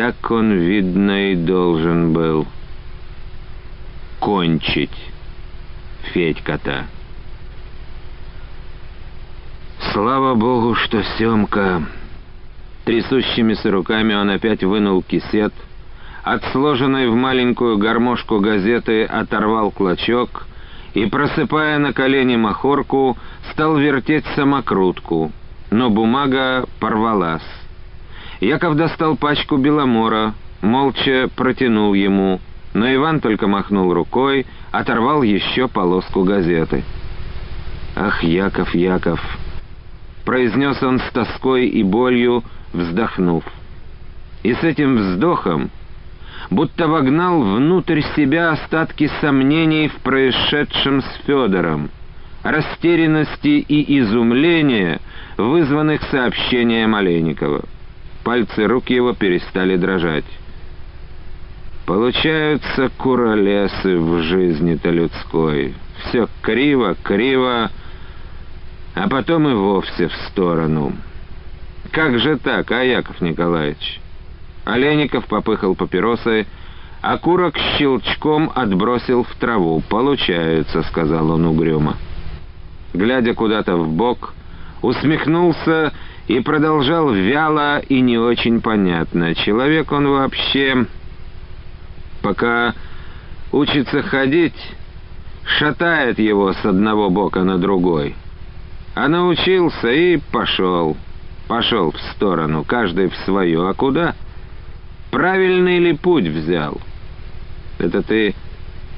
[0.00, 2.46] так он, видно, и должен был
[4.18, 4.98] кончить
[6.14, 6.86] Федька-то.
[9.92, 11.82] Слава богу, что Семка...
[12.86, 15.52] Трясущимися руками он опять вынул кисет,
[16.22, 20.46] от сложенной в маленькую гармошку газеты оторвал клочок
[20.94, 23.18] и, просыпая на колени махорку,
[23.52, 25.30] стал вертеть самокрутку,
[25.70, 27.59] но бумага порвалась.
[28.40, 32.40] Яков достал пачку беломора, молча протянул ему,
[32.72, 36.82] но Иван только махнул рукой, оторвал еще полоску газеты.
[37.96, 39.20] «Ах, Яков, Яков!»—
[40.24, 43.44] произнес он с тоской и болью, вздохнув.
[44.42, 45.70] И с этим вздохом
[46.50, 51.90] будто вогнал внутрь себя остатки сомнений в происшедшем с Федором,
[52.42, 55.00] растерянности и изумления,
[55.36, 57.64] вызванных сообщением Олейникова.
[58.24, 60.24] Пальцы рук его перестали дрожать.
[61.86, 65.74] Получаются куролесы в жизни-то людской.
[66.04, 67.70] Все криво, криво,
[68.94, 70.92] а потом и вовсе в сторону.
[71.90, 74.00] Как же так, а, Яков Николаевич?
[74.64, 76.46] Олейников попыхал папиросой,
[77.02, 79.82] а курок щелчком отбросил в траву.
[79.88, 81.96] «Получается»,— сказал он угрюмо.
[82.92, 84.34] Глядя куда-то в бок,
[84.82, 85.92] усмехнулся
[86.30, 89.34] и продолжал вяло и не очень понятно.
[89.34, 90.86] Человек он вообще,
[92.22, 92.72] пока
[93.50, 94.54] учится ходить,
[95.44, 98.14] шатает его с одного бока на другой.
[98.94, 100.96] А научился и пошел.
[101.48, 103.66] Пошел в сторону, каждый в свою.
[103.66, 104.14] А куда?
[105.10, 106.80] Правильный ли путь взял?
[107.80, 108.36] Это ты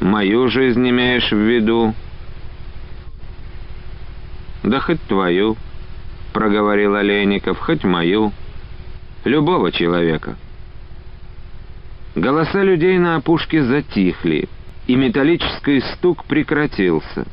[0.01, 1.95] мою жизнь имеешь в виду?
[4.63, 5.57] Да хоть твою,
[6.33, 8.33] проговорил Олейников, хоть мою.
[9.25, 10.37] Любого человека.
[12.17, 14.49] Голоса людей на опушке затихли,
[14.87, 17.27] и металлический стук прекратился.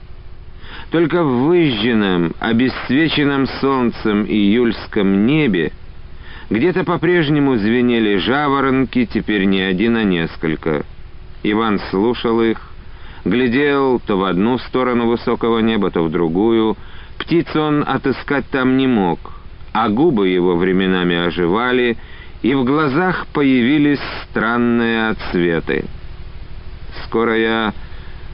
[0.92, 5.72] Только в выжженном, обесцвеченном солнцем июльском небе
[6.50, 10.84] где-то по-прежнему звенели жаворонки, теперь не один, а несколько.
[11.44, 12.60] Иван слушал их,
[13.24, 16.76] глядел то в одну сторону высокого неба, то в другую.
[17.30, 19.20] Птиц он отыскать там не мог,
[19.72, 21.96] а губы его временами оживали,
[22.42, 25.86] и в глазах появились странные отсветы.
[27.06, 27.74] «Скоро я,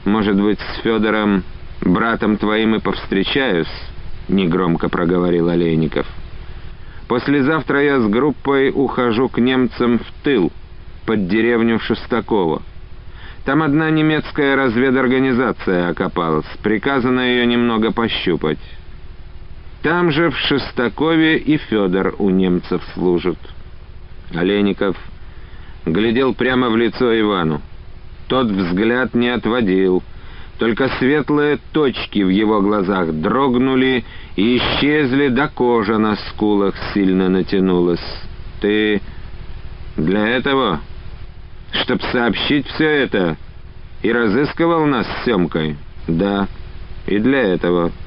[0.06, 1.44] может быть, с Федором,
[1.82, 3.68] братом твоим и повстречаюсь»,—
[4.28, 6.06] негромко проговорил Олейников.
[7.06, 10.50] «Послезавтра я с группой ухожу к немцам в тыл,
[11.04, 12.62] под деревню Шестакова.
[13.44, 18.58] Там одна немецкая разведорганизация окопалась, приказано ее немного пощупать.
[19.86, 23.38] Там же в Шестакове и Федор у немцев служит».
[24.34, 24.96] Олейников
[25.84, 27.62] глядел прямо в лицо Ивану.
[28.26, 30.02] Тот взгляд не отводил,
[30.58, 38.02] только светлые точки в его глазах дрогнули и исчезли, до кожа на скулах сильно натянулась.
[38.60, 39.00] «Ты
[39.96, 40.80] для этого,
[41.70, 43.36] чтоб сообщить все это,
[44.02, 45.76] и разыскивал нас с Семкой?»
[46.08, 46.48] «Да,
[47.06, 47.92] и для этого»,—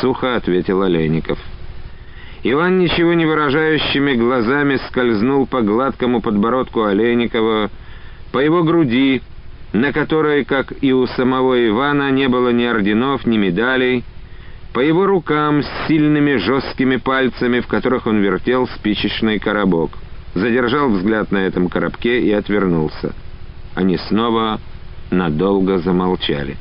[0.00, 1.38] сухо ответил Олейников.
[2.44, 7.70] Иван ничего не выражающими глазами скользнул по гладкому подбородку Олейникова,
[8.32, 9.22] по его груди,
[9.72, 14.04] на которой, как и у самого Ивана, не было ни орденов, ни медалей,
[14.72, 19.90] по его рукам с сильными жесткими пальцами, в которых он вертел спичечный коробок.
[20.34, 23.14] Задержал взгляд на этом коробке и отвернулся.
[23.74, 24.60] Они снова
[25.10, 26.56] надолго замолчали.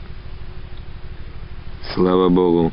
[1.93, 2.71] «Слава Богу,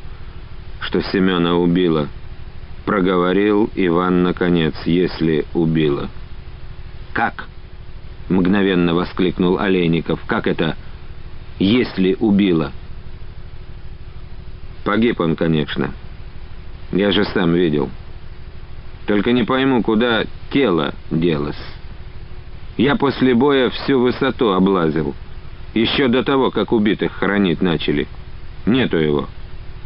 [0.85, 2.07] что Семена убила»,—
[2.85, 6.09] проговорил Иван наконец, если убила.
[7.13, 7.47] «Как?»—
[8.29, 10.19] мгновенно воскликнул Олейников.
[10.27, 10.77] «Как это,
[11.57, 12.71] если убила?»
[14.83, 15.91] «Погиб он, конечно.
[16.91, 17.89] Я же сам видел.
[19.07, 21.59] Только не пойму, куда тело делось.
[22.77, 25.15] Я после боя всю высоту облазил.
[25.73, 28.07] Еще до того, как убитых хоронить начали.
[28.67, 29.27] Нету его.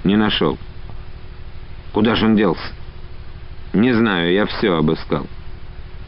[0.03, 0.57] Не нашел.
[1.93, 2.73] Куда же он делся?»
[3.73, 5.27] «Не знаю, я все обыскал».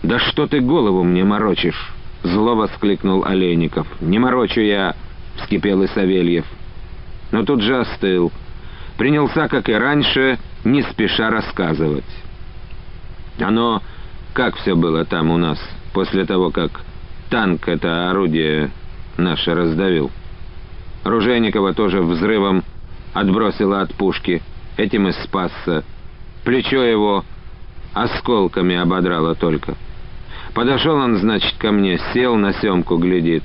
[0.04, 3.88] «Да что ты голову мне морочишь?» Зло воскликнул Олейников.
[4.02, 4.96] «Не морочу я!»—
[5.38, 6.46] вскипел и Савельев.
[7.32, 8.32] Но тут же остыл.
[8.98, 12.06] Принялся, как и раньше, не спеша рассказывать.
[13.40, 13.82] Оно
[14.34, 15.60] как все было там у нас,
[15.94, 16.82] после того, как
[17.30, 18.72] танк это орудие
[19.18, 20.12] наше раздавил.
[21.04, 22.64] Ружейникова тоже взрывом
[23.14, 24.42] отбросило от пушки.
[24.78, 25.84] Этим и спасся.
[26.44, 27.26] Плечо его
[27.94, 29.76] осколками ободрало только.
[30.54, 33.44] Подошел он, значит, ко мне, сел на семку, глядит.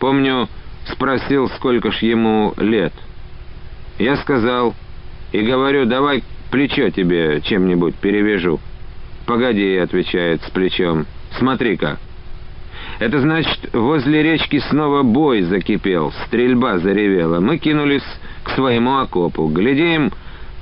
[0.00, 0.48] Помню,
[0.86, 2.92] спросил, сколько ж ему лет.
[3.98, 4.74] Я сказал
[5.32, 8.60] и говорю, давай плечо тебе чем-нибудь перевяжу.
[9.26, 11.06] «Погоди»,— отвечает с плечом,—
[11.38, 11.98] «смотри-ка».
[12.98, 17.40] Это значит, возле речки снова бой закипел, стрельба заревела.
[17.40, 18.04] Мы кинулись
[18.44, 19.48] к своему окопу.
[19.48, 20.12] Глядим,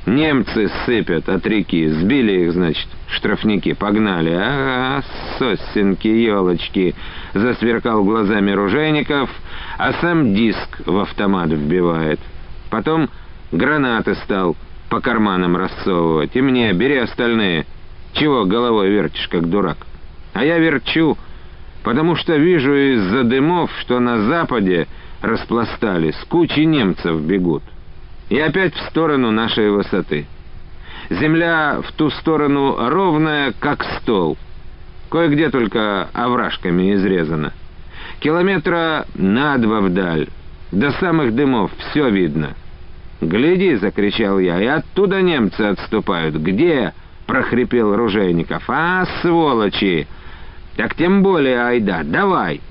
[0.05, 4.33] Немцы сыпят от реки, сбили их, значит, штрафники, погнали.
[4.35, 5.01] А,
[5.39, 6.97] сосенки, елочки,
[7.35, 9.31] засверкал глазами ружейников,
[9.79, 12.19] а сам диск в автомат вбивает.
[12.69, 13.11] Потом
[13.53, 14.57] гранаты стал
[14.91, 16.35] по карманам рассовывать.
[16.35, 17.67] И мне, бери остальные.
[18.15, 19.79] Чего головой вертишь, как дурак?
[20.33, 21.17] А я верчу,
[21.85, 24.89] потому что вижу из-за дымов, что на западе
[25.21, 27.63] распластались, кучи немцев бегут
[28.33, 30.25] и опять в сторону нашей высоты.
[31.11, 34.39] Земля в ту сторону ровная, как стол.
[35.11, 37.53] Кое-где только овражками изрезана.
[38.21, 40.29] Километра на два вдаль.
[40.71, 42.55] До самых дымов все видно.
[43.21, 44.59] «Гляди!»— закричал я.
[44.63, 46.35] «И оттуда немцы отступают.
[46.37, 46.95] Где?»—
[47.27, 48.63] прохрипел Ружейников.
[48.67, 50.07] «А, сволочи!
[50.79, 52.63] Так тем более, айда, давай!»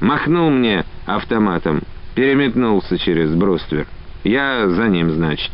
[0.00, 1.80] Махнул мне автоматом.
[2.14, 3.86] Переметнулся через бруствер.
[4.28, 5.50] Я за ним, значит.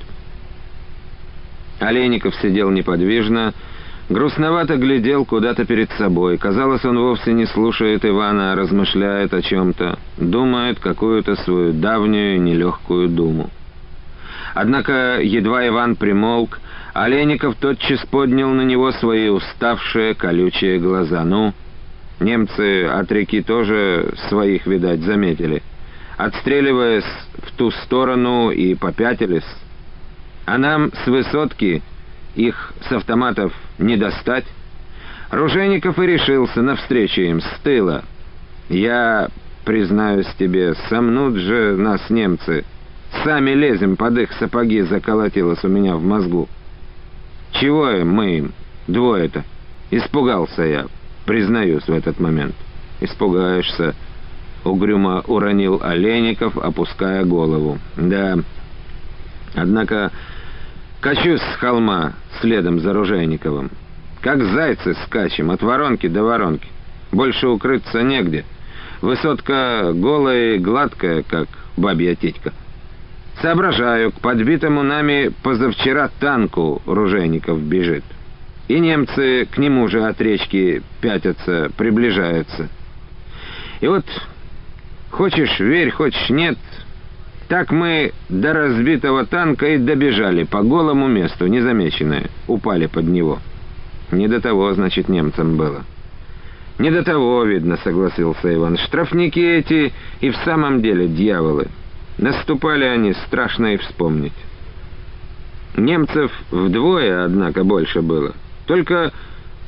[1.79, 3.55] Олейников сидел неподвижно,
[4.11, 6.37] Грустновато глядел куда-то перед собой.
[6.37, 13.09] Казалось, он вовсе не слушает Ивана, а размышляет о чем-то, думает какую-то свою давнюю нелегкую
[13.09, 13.49] думу.
[14.55, 16.61] Однако едва Иван примолк,
[16.93, 21.25] Олейников тотчас поднял на него свои уставшие колючие глаза.
[21.25, 21.55] «Ну,
[22.21, 25.63] немцы от реки тоже своих, видать, заметили.
[26.17, 27.05] Отстреливаясь
[27.43, 29.47] в ту сторону и попятились.
[30.47, 31.83] А нам с высотки
[32.35, 34.45] их с автоматов не достать.
[35.31, 38.05] Ружейников и решился навстречу им с тыла.
[38.69, 39.29] Я,
[39.65, 42.65] признаюсь тебе, сомнут же нас немцы.
[43.25, 46.49] Сами лезем под их сапоги, заколотилось у меня в мозгу.
[47.53, 48.53] Чего мы им,
[48.87, 49.45] двое-то?
[49.91, 50.87] Испугался я,
[51.25, 52.55] признаюсь в этот момент.
[53.01, 53.95] Испугаешься,
[54.65, 57.79] угрюмо уронил Олейников, опуская голову.
[57.97, 58.39] Да,
[59.55, 60.11] однако
[61.01, 63.71] качусь с холма следом за Ружейниковым.
[64.21, 66.69] Как зайцы скачем от воронки до воронки.
[67.13, 68.45] Больше укрыться негде.
[69.03, 72.53] Высотка голая и гладкая, как бабья титька.
[73.43, 78.05] Соображаю, к подбитому нами позавчера танку Ружейников бежит.
[78.69, 82.69] И немцы к нему же от речки пятятся, приближаются.
[83.81, 84.07] И вот,
[85.15, 86.59] хочешь верь, хочешь нет,
[87.49, 93.39] так мы до разбитого танка и добежали по голому месту, незамеченные, упали под него.
[94.11, 95.85] Не до того, значит, немцам было.
[96.79, 98.77] Не до того, видно, согласился Иван.
[98.77, 101.69] Штрафники эти и в самом деле дьяволы.
[102.19, 104.33] Наступали они, страшно и вспомнить.
[105.77, 108.35] Немцев вдвое, однако, больше было.
[108.67, 109.13] Только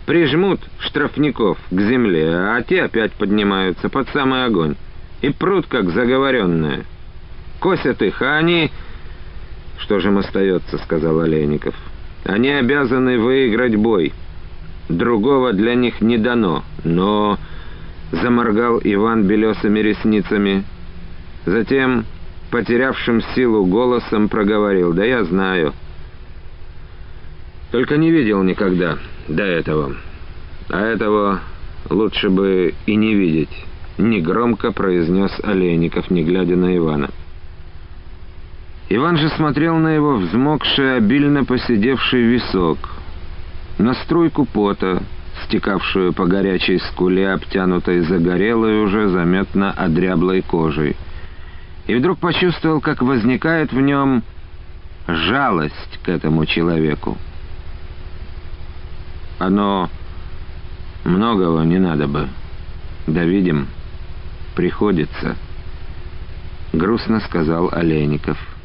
[0.07, 4.77] прижмут штрафников к земле, а те опять поднимаются под самый огонь.
[5.23, 6.85] И прут, как заговоренные.
[7.61, 8.71] Косят их, а они...
[9.79, 11.75] «Что же им остается?»— сказал Олейников.
[12.25, 14.13] «Они обязаны выиграть бой.
[14.89, 16.65] Другого для них не дано.
[16.85, 17.39] Но...»—
[18.13, 20.65] заморгал Иван белесыми ресницами.
[21.45, 22.05] Затем,
[22.51, 24.93] потерявшим силу голосом, проговорил.
[24.93, 25.75] «Да я знаю.
[27.71, 28.99] Только не видел никогда
[29.29, 29.95] до этого.
[30.71, 31.41] А этого
[31.91, 33.67] лучше бы и не видеть».
[33.99, 37.11] Негромко произнес Олейников, не глядя на Ивана.
[38.89, 42.79] Иван же смотрел на его взмокший, обильно посидевший висок,
[43.79, 45.03] на струйку пота,
[45.45, 50.97] стекавшую по горячей скуле, обтянутой загорелой уже заметно одряблой кожей.
[51.87, 54.23] И вдруг почувствовал, как возникает в нем
[55.09, 57.17] жалость к этому человеку.
[59.39, 59.89] Оно
[61.05, 62.29] многого не надо бы.
[63.07, 63.69] Да видим,
[64.57, 65.37] приходится.
[66.73, 68.37] Грустно сказал Олейников.—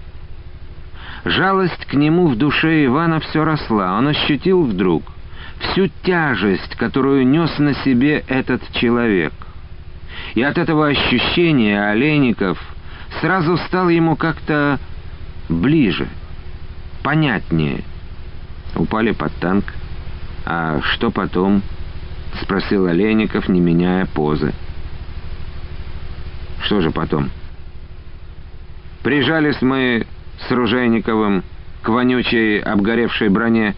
[1.25, 3.97] Жалость к нему в душе Ивана все росла.
[3.97, 5.03] Он ощутил вдруг
[5.59, 9.33] всю тяжесть, которую нес на себе этот человек.
[10.33, 12.57] И от этого ощущения Олейников
[13.19, 14.79] сразу стал ему как-то
[15.47, 16.07] ближе,
[17.03, 17.83] понятнее.
[18.75, 19.65] Упали под танк.
[20.43, 21.61] «А что потом?»—
[22.41, 24.53] спросил Олейников, не меняя позы.
[26.63, 27.29] «Что же потом?»
[29.03, 30.05] «Прижались мы
[30.47, 31.43] с Ружейниковым
[31.81, 33.75] к вонючей обгоревшей броне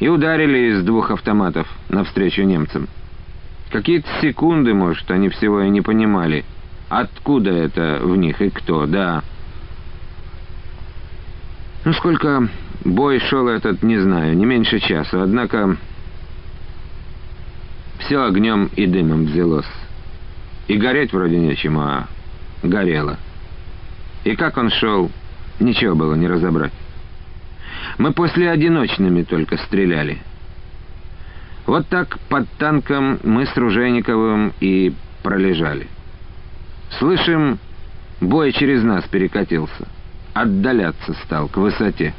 [0.00, 2.88] и ударили из двух автоматов навстречу немцам.
[3.70, 6.44] Какие-то секунды, может, они всего и не понимали,
[6.88, 9.22] откуда это в них и кто, да.
[11.84, 12.48] Ну, сколько
[12.84, 15.76] бой шел этот, не знаю, не меньше часа, однако
[18.00, 19.83] все огнем и дымом взялось.
[20.68, 22.06] И гореть вроде нечему, а
[22.62, 23.18] горело.
[24.24, 25.10] И как он шел,
[25.60, 26.72] Ничего было не разобрать.
[27.98, 30.18] Мы после одиночными только стреляли.
[31.66, 34.92] Вот так под танком мы с Ружейниковым и
[35.22, 35.86] пролежали.
[36.98, 37.58] Слышим,
[38.20, 39.88] бой через нас перекатился.
[40.34, 42.12] Отдаляться стал к высоте.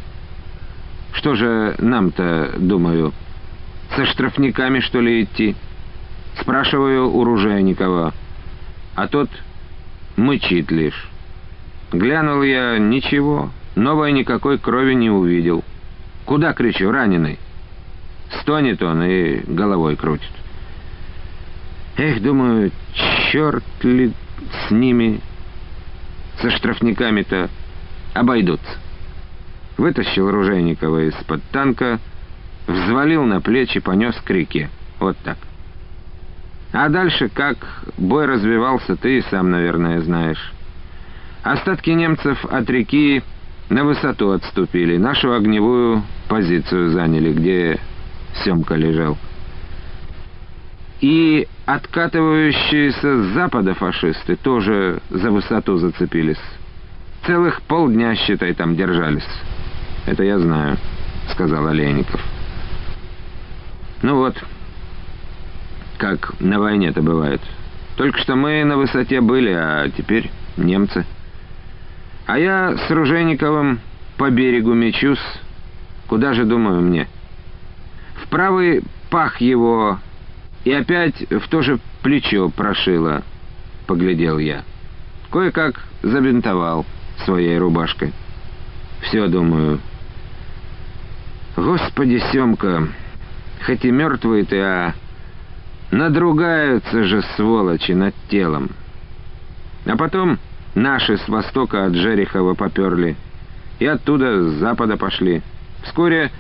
[1.14, 3.14] Что же нам-то, думаю,
[3.96, 5.56] со штрафниками, что ли, идти?
[6.40, 8.14] Спрашиваю у Ружейникова.
[8.96, 9.30] А тот
[10.16, 11.10] мычит лишь.
[11.92, 15.64] Глянул я, ничего, новой никакой крови не увидел.
[16.26, 17.38] Куда, кричу, раненый?
[18.42, 20.32] Стонет он и головой крутит.
[21.98, 22.72] Эх, думаю,
[23.32, 24.12] черт ли
[24.68, 25.22] с ними,
[26.42, 27.50] со штрафниками-то
[28.14, 28.80] обойдутся.
[29.78, 32.00] Вытащил Ружейникова из-под танка,
[32.66, 34.70] взвалил на плечи, понес к реке.
[35.00, 35.38] Вот так.
[36.78, 37.56] А дальше, как
[37.98, 40.52] бой развивался, ты и сам, наверное, знаешь.
[41.42, 43.24] Остатки немцев от реки
[43.70, 47.80] на высоту отступили, нашу огневую позицию заняли, где
[48.44, 49.18] Семка лежал.
[51.00, 56.42] И откатывающиеся с запада фашисты тоже за высоту зацепились.
[57.26, 59.24] Целых полдня, считай, там держались.
[60.06, 60.76] Это я знаю,
[61.32, 62.22] сказал Олейников.
[64.02, 64.36] Ну вот,
[65.98, 67.42] как на войне-то бывает.
[67.96, 71.06] Только что мы на высоте были, а теперь немцы.
[72.26, 73.80] А я с Ружейниковым
[74.18, 75.24] по берегу мечусь.
[76.08, 77.08] Куда же, думаю, мне?
[78.16, 80.00] В правый пах его
[80.64, 83.24] и опять в то же плечо прошило,
[83.88, 84.64] поглядел я.
[85.32, 86.86] Кое-как забинтовал
[87.24, 88.14] своей рубашкой.
[89.02, 89.80] Все, думаю.
[91.56, 92.88] Господи, Семка,
[93.66, 94.94] хоть и мертвый ты, а
[95.96, 98.70] надругаются же сволочи над телом.
[99.86, 100.40] А потом
[100.76, 103.16] наши с востока от Жерехова поперли,
[103.80, 105.42] и оттуда с запада пошли.
[105.84, 106.32] Вскоре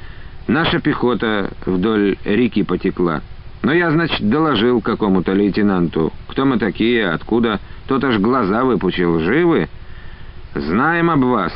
[0.47, 3.22] наша пехота вдоль реки потекла.
[3.64, 7.60] Но я, значит, доложил какому-то лейтенанту, кто мы такие, откуда.
[7.88, 9.20] Тот аж глаза выпучил.
[9.20, 9.70] Живы?
[10.53, 11.53] Знаем об вас.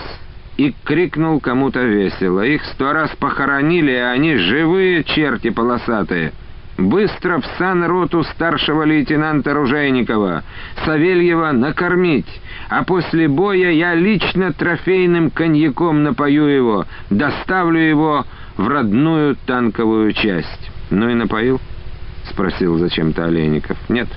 [0.57, 2.45] И крикнул кому-то весело.
[2.45, 6.31] Их сто раз похоронили, а они живые черти полосатые.
[6.79, 10.43] Быстро в санроту старшего лейтенанта Ружейникова,
[10.85, 18.25] Савельева накормить, а после боя я лично трофейным коньяком напою его, доставлю его
[18.55, 20.71] в родную танковую часть.
[20.89, 21.59] Ну и напоил?—
[22.29, 23.77] спросил зачем-то Олейников.
[23.89, 24.07] «Нет»,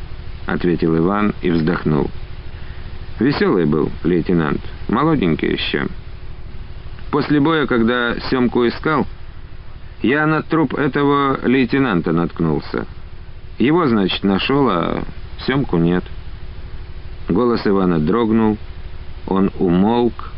[0.46, 2.08] —ответил Иван и вздохнул.
[3.18, 5.86] «Веселый был лейтенант, молоденький еще.
[7.10, 9.06] После боя, когда Семку искал,
[10.02, 12.86] я на труп этого лейтенанта наткнулся.
[13.58, 15.02] Его, значит, нашел, а
[15.46, 16.04] Семку нет».
[17.28, 18.58] Голос Ивана дрогнул,
[19.26, 20.32] он умолк,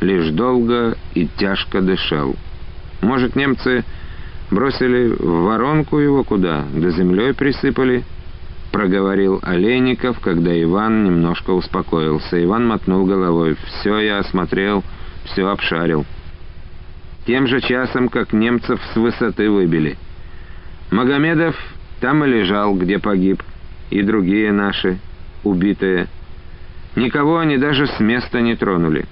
[0.00, 2.36] лишь долго и тяжко дышал.
[3.00, 3.84] Может, немцы
[4.50, 8.04] Бросили в воронку его куда, до землей присыпали,
[8.70, 12.42] проговорил Олейников, когда Иван немножко успокоился.
[12.42, 13.56] Иван мотнул головой.
[13.66, 14.84] «Все я осмотрел,
[15.24, 16.06] все обшарил».
[17.26, 19.98] Тем же часом, как немцев с высоты выбили.
[20.92, 21.56] Магомедов
[22.00, 23.42] там и лежал, где погиб,
[23.90, 24.98] и другие наши,
[25.42, 26.06] убитые.
[26.94, 29.06] Никого они даже с места не тронули.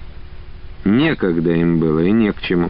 [0.85, 2.69] Некогда им было и не к чему.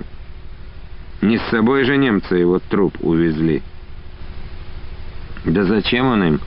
[1.21, 3.61] Не с собой же немцы его труп увезли.
[5.45, 6.39] Да зачем он им,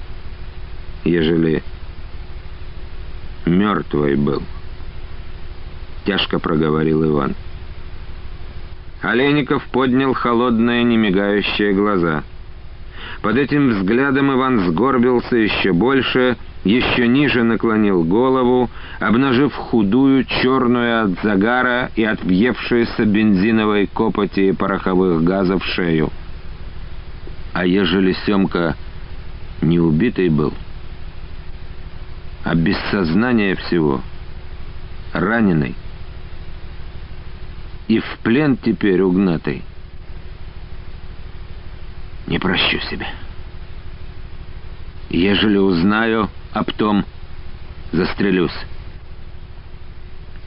[1.05, 1.63] ежели
[3.47, 4.43] мертвый был?
[6.05, 7.37] Тяжко проговорил Иван.
[9.03, 12.25] Олейников поднял холодные, немигающие глаза.
[13.23, 18.69] Под этим взглядом Иван сгорбился еще больше еще ниже наклонил голову,
[19.01, 26.11] обнажив худую, черную от загара и от въевшейся бензиновой копоти и пороховых газов шею.
[27.53, 28.77] А ежели Семка
[29.63, 30.53] не убитый был,
[32.45, 34.01] а без сознания всего,
[35.13, 35.75] раненый,
[37.89, 39.63] и в плен теперь угнатый,
[42.27, 43.09] не прощу себя.
[45.09, 47.05] Ежели узнаю, об том
[47.93, 48.57] застрелюсь.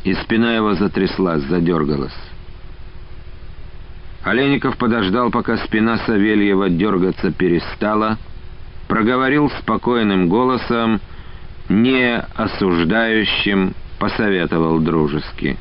[0.04, 2.16] И спина его затряслась, задергалась.
[4.24, 8.20] Олейников подождал, пока спина Савельева дергаться перестала,
[8.88, 11.02] проговорил спокойным голосом,
[11.70, 15.58] не осуждающим, посоветовал дружески.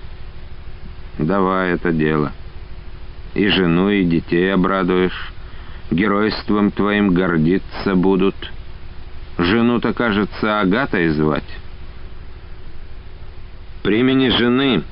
[1.20, 2.32] «Давай это дело.
[3.34, 5.32] И жену, и детей обрадуешь.
[5.90, 8.34] Геройством твоим гордиться будут».
[9.38, 11.44] Жену-то, кажется, Агатой звать.
[13.82, 14.82] При имени жены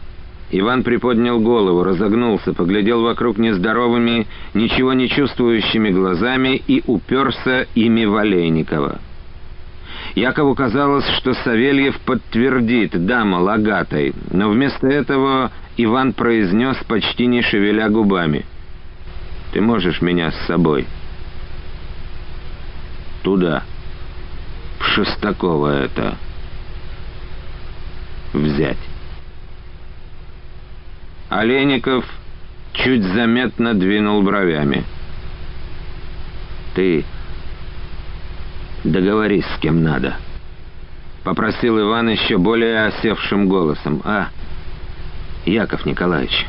[0.51, 8.17] Иван приподнял голову, разогнулся, поглядел вокруг нездоровыми, ничего не чувствующими глазами и уперся ими в
[8.17, 8.99] Олейникова.
[10.15, 17.41] Якову казалось, что Савельев подтвердит «да, мол, Агатой», но вместо этого Иван произнес, почти не
[17.41, 18.45] шевеля губами.
[19.53, 20.87] «Ты можешь меня с собой?»
[23.23, 23.63] «Туда».
[24.81, 26.17] Шестакова это
[28.33, 28.79] взять.
[31.29, 32.05] Олейников
[32.73, 34.85] чуть заметно двинул бровями.
[36.75, 37.05] «Ты
[38.83, 40.17] договорись с кем надо»,—
[41.25, 44.03] попросил Иван еще более осевшим голосом.
[44.05, 44.29] «А,
[45.51, 46.47] Яков Николаевич».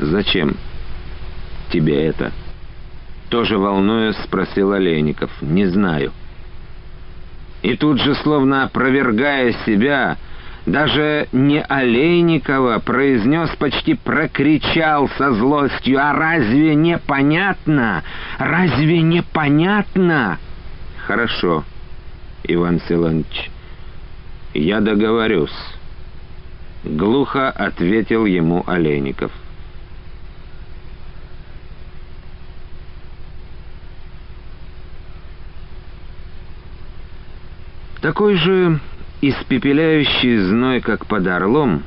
[0.00, 0.56] «Зачем
[1.70, 2.32] тебе это?»
[3.34, 5.28] тоже волнуясь, спросил Олейников.
[5.42, 6.12] «Не знаю».
[7.62, 10.18] И тут же, словно опровергая себя,
[10.66, 15.98] даже не Олейникова, произнес, почти прокричал со злостью.
[16.00, 18.04] «А разве непонятно?
[18.38, 20.38] Разве непонятно?»
[21.04, 21.64] «Хорошо,
[22.44, 23.50] Иван Силанович,
[24.54, 25.50] я договорюсь»,—
[26.84, 29.32] глухо ответил ему Олейников.
[38.00, 38.80] Такой же
[39.22, 41.82] испепеляющий зной, как под Орлом,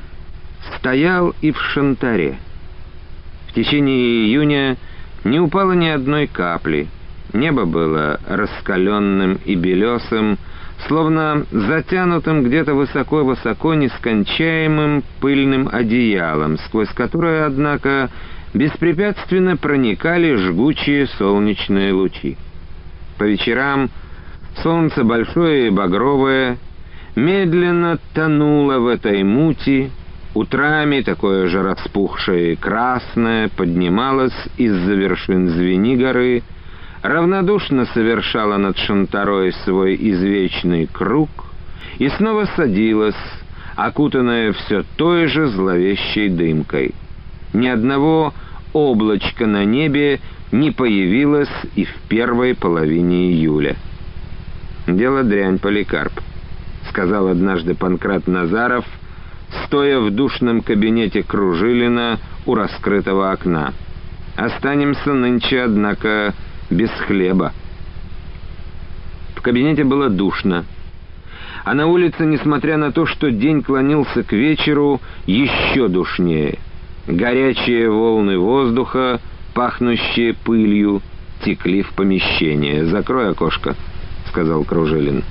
[0.76, 2.38] стоял и в Шантаре.
[3.46, 4.76] В течение июня
[5.22, 6.88] не упало ни одной капли.
[7.32, 10.38] Небо было раскаленным и белесым,
[10.86, 18.10] словно затянутым где-то высоко-высоко нескончаемым пыльным одеялом, сквозь которое, однако,
[18.54, 22.36] беспрепятственно проникали жгучие солнечные лучи.
[23.18, 23.90] По вечерам
[24.62, 26.58] солнце большое и багровое
[27.16, 29.90] медленно тонула в этой мути,
[30.34, 36.42] утрами такое же распухшее и красное поднималось из-за вершин Звени горы,
[37.08, 41.28] равнодушно совершала над Шантарой свой извечный круг
[41.98, 43.16] и снова садилась,
[43.76, 46.94] окутанная все той же зловещей дымкой.
[47.52, 48.34] Ни одного
[48.72, 50.20] облачка на небе
[50.52, 53.76] не появилось и в первой половине июля.
[54.86, 56.12] Дело дрянь, Поликарп.—
[56.88, 58.84] сказал однажды Панкрат Назаров,
[59.64, 63.72] стоя в душном кабинете Кружилина у раскрытого окна.
[64.36, 66.34] «Останемся нынче, однако,
[66.70, 67.52] без хлеба».
[69.36, 70.64] В кабинете было душно.
[71.64, 76.58] А на улице, несмотря на то, что день клонился к вечеру, еще душнее.
[77.06, 79.20] Горячие волны воздуха,
[79.54, 81.02] пахнущие пылью,
[81.44, 82.86] текли в помещение.
[82.86, 83.76] «Закрой окошко»,—
[84.28, 85.24] сказал Кружилин.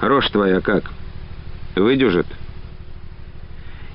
[0.00, 0.84] Рожь твоя как?
[1.76, 2.26] Выдюжит?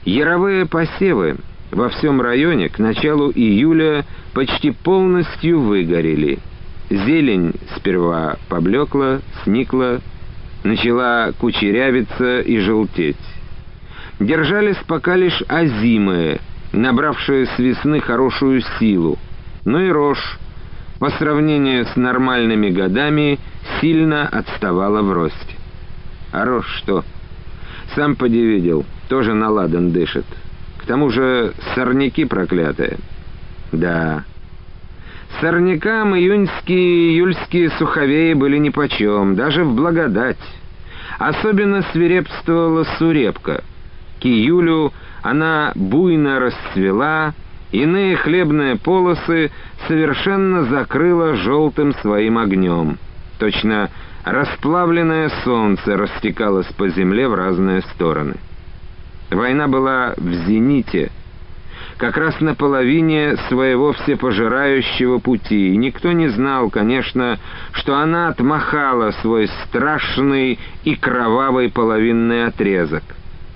[0.04, 1.38] Яровые посевы
[1.72, 6.40] во всем районе к началу июля почти полностью выгорели.
[6.90, 10.02] Зелень сперва поблекла, сникла,
[10.64, 13.18] начала кучерявиться и желтеть.
[14.20, 16.40] Держались пока лишь озимые,
[16.72, 19.18] набравшие с весны хорошую силу,
[19.66, 20.40] но и рожь,
[21.00, 23.40] по сравнению с нормальными годами,
[23.82, 25.56] сильно отставала в росте.
[26.32, 27.04] А рожь что?
[27.96, 30.26] Сам поди видел, тоже наладан дышит.
[30.86, 33.00] К тому же сорняки проклятые.
[33.72, 34.24] Да.
[35.42, 40.38] Сорнякам июньские и июльские суховеи были нипочем, даже в благодать.
[41.18, 43.64] Особенно свирепствовала сурепка.
[44.22, 47.34] К июлю она буйно расцвела,
[47.72, 49.50] иные хлебные полосы
[49.88, 53.00] совершенно закрыла желтым своим огнем.
[53.40, 53.90] Точно
[54.26, 58.34] Расплавленное солнце растекалось по земле в разные стороны.
[59.32, 61.12] Война была в зените,
[61.98, 67.40] как раз на половине своего всепожирающего пути, и никто не знал, конечно,
[67.72, 73.04] что она отмахала свой страшный и кровавый половинный отрезок.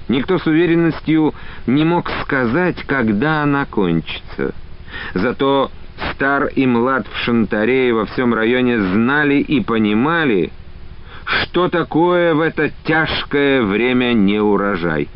[0.07, 1.35] Никто с уверенностью
[1.67, 4.55] не мог сказать, когда она кончится.
[5.13, 5.69] Зато
[6.11, 10.51] стар и млад в Шантаре и во всем районе знали и понимали,
[11.25, 15.09] что такое в это тяжкое время неурожай.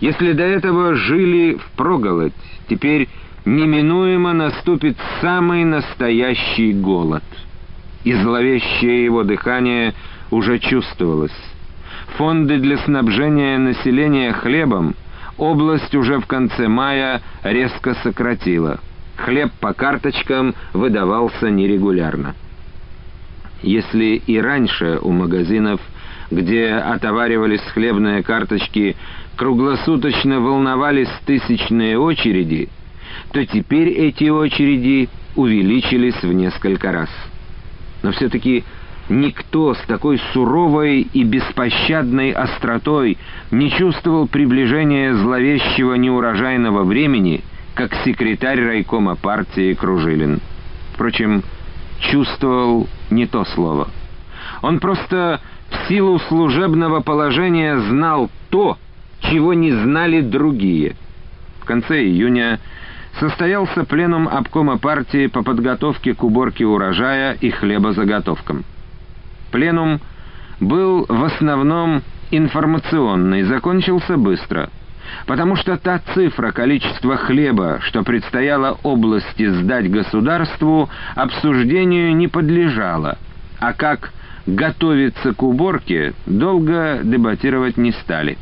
[0.00, 2.32] Если до этого жили в проголодь,
[2.68, 3.08] теперь
[3.44, 7.24] неминуемо наступит самый настоящий голод.
[8.04, 9.94] И зловещее его дыхание
[10.30, 11.36] уже чувствовалось.
[12.16, 14.94] Фонды для снабжения населения хлебом
[15.38, 18.80] область уже в конце мая резко сократила.
[19.16, 22.34] Хлеб по карточкам выдавался нерегулярно.
[23.62, 25.80] Если и раньше у магазинов,
[26.30, 28.96] где отоваривались хлебные карточки,
[29.40, 32.68] круглосуточно волновались тысячные очереди,
[33.32, 37.08] то теперь эти очереди увеличились в несколько раз.
[38.02, 38.64] Но все-таки
[39.08, 43.16] никто с такой суровой и беспощадной остротой
[43.50, 47.40] не чувствовал приближения зловещего неурожайного времени,
[47.72, 50.40] как секретарь райкома партии Кружилин.
[50.92, 51.42] Впрочем,
[52.00, 53.88] чувствовал не то слово.
[54.60, 58.76] Он просто в силу служебного положения знал то,
[59.20, 60.96] чего не знали другие.
[61.60, 62.60] В конце июня
[63.18, 68.64] состоялся пленум обкома партии по подготовке к уборке урожая и хлебозаготовкам.
[69.50, 70.00] Пленум
[70.60, 74.70] был в основном информационный, закончился быстро—
[75.26, 83.18] потому что та цифра количества хлеба, что предстояло области сдать государству, обсуждению не подлежала,
[83.58, 84.12] а как
[84.46, 88.38] готовиться к уборке, долго дебатировать не стали.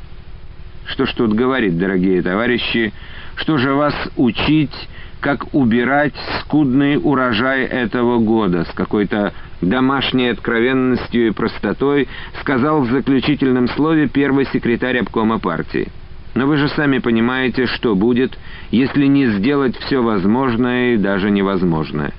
[0.88, 2.92] Что ж тут говорить, дорогие товарищи,
[3.36, 4.74] что же вас учить,
[5.20, 12.08] как убирать скудный урожай этого года с какой-то домашней откровенностью и простотой,
[12.40, 15.88] сказал в заключительном слове первый секретарь обкома партии.
[16.34, 18.38] Но вы же сами понимаете, что будет,
[18.70, 22.12] если не сделать все возможное и даже невозможное.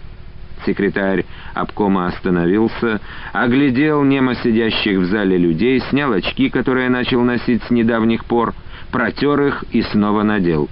[0.66, 3.00] Секретарь обкома остановился,
[3.32, 8.54] оглядел немо сидящих в зале людей, снял очки, которые начал носить с недавних пор,
[8.92, 10.70] протер их и снова надел.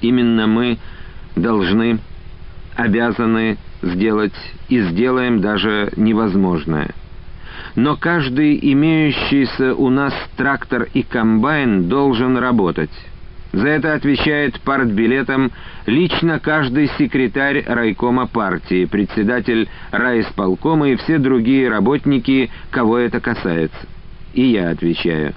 [0.00, 0.78] Именно мы
[1.36, 1.98] должны,
[2.76, 4.34] обязаны сделать
[4.68, 6.90] и сделаем даже невозможное.
[7.76, 12.90] Но каждый имеющийся у нас трактор и комбайн должен работать.
[13.52, 15.50] За это отвечает партбилетом
[15.86, 23.88] лично каждый секретарь райкома партии, председатель райисполкома и все другие работники, кого это касается.
[24.34, 25.34] И я отвечаю.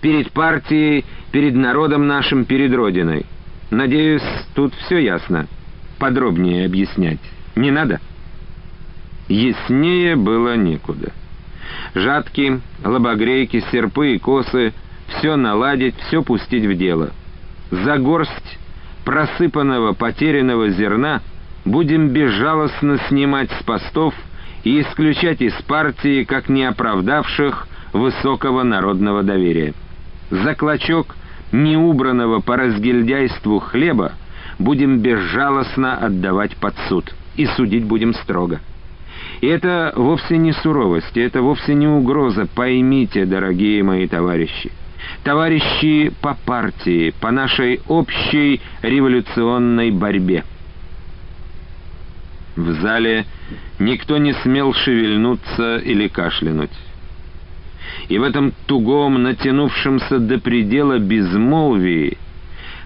[0.00, 3.26] Перед партией, перед народом нашим, перед Родиной.
[3.70, 4.22] Надеюсь,
[4.54, 5.46] тут все ясно.
[5.98, 7.20] Подробнее объяснять
[7.56, 8.00] не надо?
[9.28, 11.12] Яснее было некуда.
[11.94, 14.72] Жатки, лобогрейки, серпы и косы—
[15.08, 17.10] все наладить, все пустить в дело—
[17.74, 18.58] за горсть
[19.04, 21.20] просыпанного потерянного зерна
[21.64, 24.14] будем безжалостно снимать с постов
[24.62, 29.74] и исключать из партии как не оправдавших высокого народного доверия.
[30.30, 31.16] За клочок
[31.52, 34.12] неубранного по разгильдяйству хлеба
[34.58, 38.60] будем безжалостно отдавать под суд, и судить будем строго.
[39.40, 44.70] И это вовсе не суровость, это вовсе не угроза, поймите, дорогие мои товарищи
[45.22, 50.44] товарищи по партии, по нашей общей революционной борьбе.
[52.56, 53.26] В зале
[53.78, 56.70] никто не смел шевельнуться или кашлянуть.
[58.08, 62.18] И в этом тугом, натянувшемся до предела безмолвии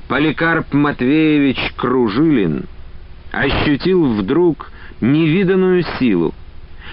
[0.09, 2.65] Поликарп Матвеевич Кружилин
[3.31, 4.71] ощутил вдруг
[5.03, 6.35] невиданную силу,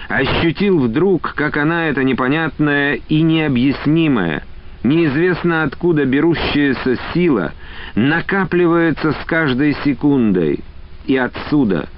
[0.08, 4.44] ощутил вдруг, как она, эта непонятная и необъяснимая,
[4.88, 7.52] неизвестно откуда берущаяся сила
[7.94, 10.60] накапливается с каждой секундой,
[11.06, 11.88] и отсюда,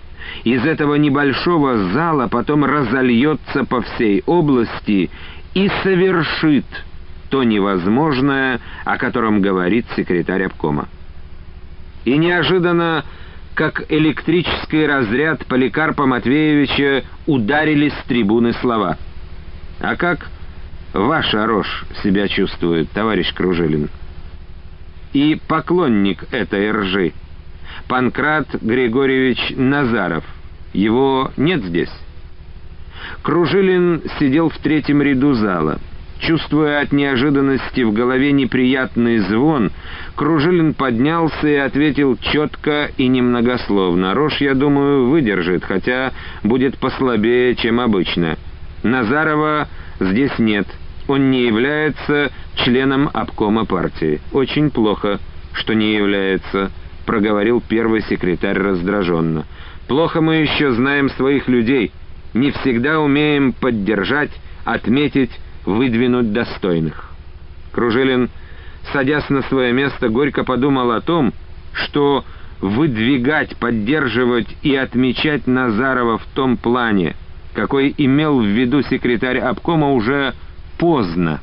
[0.45, 5.11] из этого небольшого зала потом разольется по всей области
[5.55, 6.66] и совершит
[7.30, 10.89] то невозможное, о котором говорит секретарь обкома.
[12.05, 13.05] И неожиданно,
[13.55, 18.97] как электрический разряд Поликарпа Матвеевича, ударили с трибуны слова.
[19.80, 20.30] А как
[20.93, 23.89] Ваш Орош себя чувствует, товарищ Кружилин.
[25.12, 27.12] И поклонник этой ржи,
[27.89, 30.24] Панкрат Григорьевич Назаров.
[30.72, 31.93] Его нет здесь?
[33.22, 35.78] Кружилин сидел в третьем ряду зала.
[36.20, 39.70] Чувствуя от неожиданности в голове неприятный звон,
[40.16, 44.14] Кружилин поднялся и ответил четко и немногословно.
[44.14, 46.12] «Рожь, я думаю, выдержит, хотя
[46.43, 48.36] будет послабее, чем обычно.
[48.82, 49.68] Назарова
[50.01, 50.66] здесь нет.
[51.07, 54.20] Он не является членом обкома партии.
[54.32, 55.20] Очень плохо,
[55.53, 56.70] что не является,
[57.07, 59.46] проговорил первый секретарь раздраженно.
[59.86, 61.92] Плохо мы еще знаем своих людей.
[62.34, 64.30] Не всегда умеем поддержать,
[64.64, 65.30] отметить,
[65.64, 67.11] выдвинуть достойных.
[67.72, 68.28] Кружилин,
[68.92, 71.32] садясь на свое место, горько подумал о том,
[71.72, 72.24] что
[72.61, 77.16] выдвигать, поддерживать и отмечать Назарова в том плане,
[77.55, 80.34] какой имел в виду секретарь обкома, уже
[80.78, 81.40] поздно.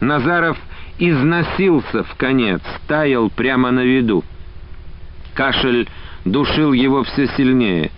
[0.00, 0.58] Назаров
[0.98, 4.24] износился в конец, таял прямо на виду.
[5.34, 5.88] Кашель
[6.24, 7.90] душил его все сильнее.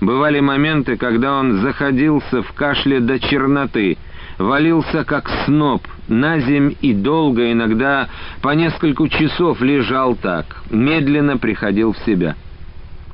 [0.00, 3.96] Бывали моменты, когда он заходился в кашле до черноты,
[4.38, 8.08] валился как сноб, на земь и долго, иногда
[8.42, 12.34] по нескольку часов лежал так, медленно приходил в себя.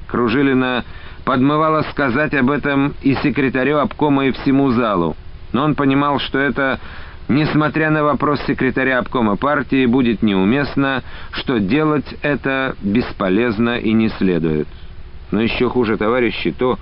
[0.07, 0.85] Кружилина
[1.25, 5.17] подмывала сказать об этом и секретарю обкома, и всему залу
[5.53, 6.81] но он понимал, что это,
[7.29, 11.03] несмотря на вопрос секретаря обкома партии, будет неуместно,
[11.33, 14.69] что делать это бесполезно и не следует.
[15.31, 16.79] Но еще хуже, товарищи, то,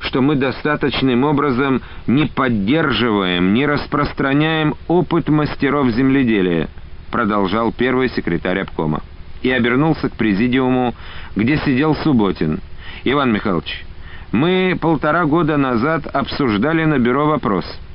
[0.00, 6.68] что мы достаточным образом не поддерживаем, не распространяем опыт мастеров земледелия,
[7.10, 9.02] продолжал первый секретарь обкома.
[9.42, 10.94] И обернулся к президиуму,
[11.34, 12.60] где сидел Субботин.
[13.04, 13.84] «Иван Михайлович,
[14.32, 17.64] мы полтора года назад обсуждали на бюро вопрос—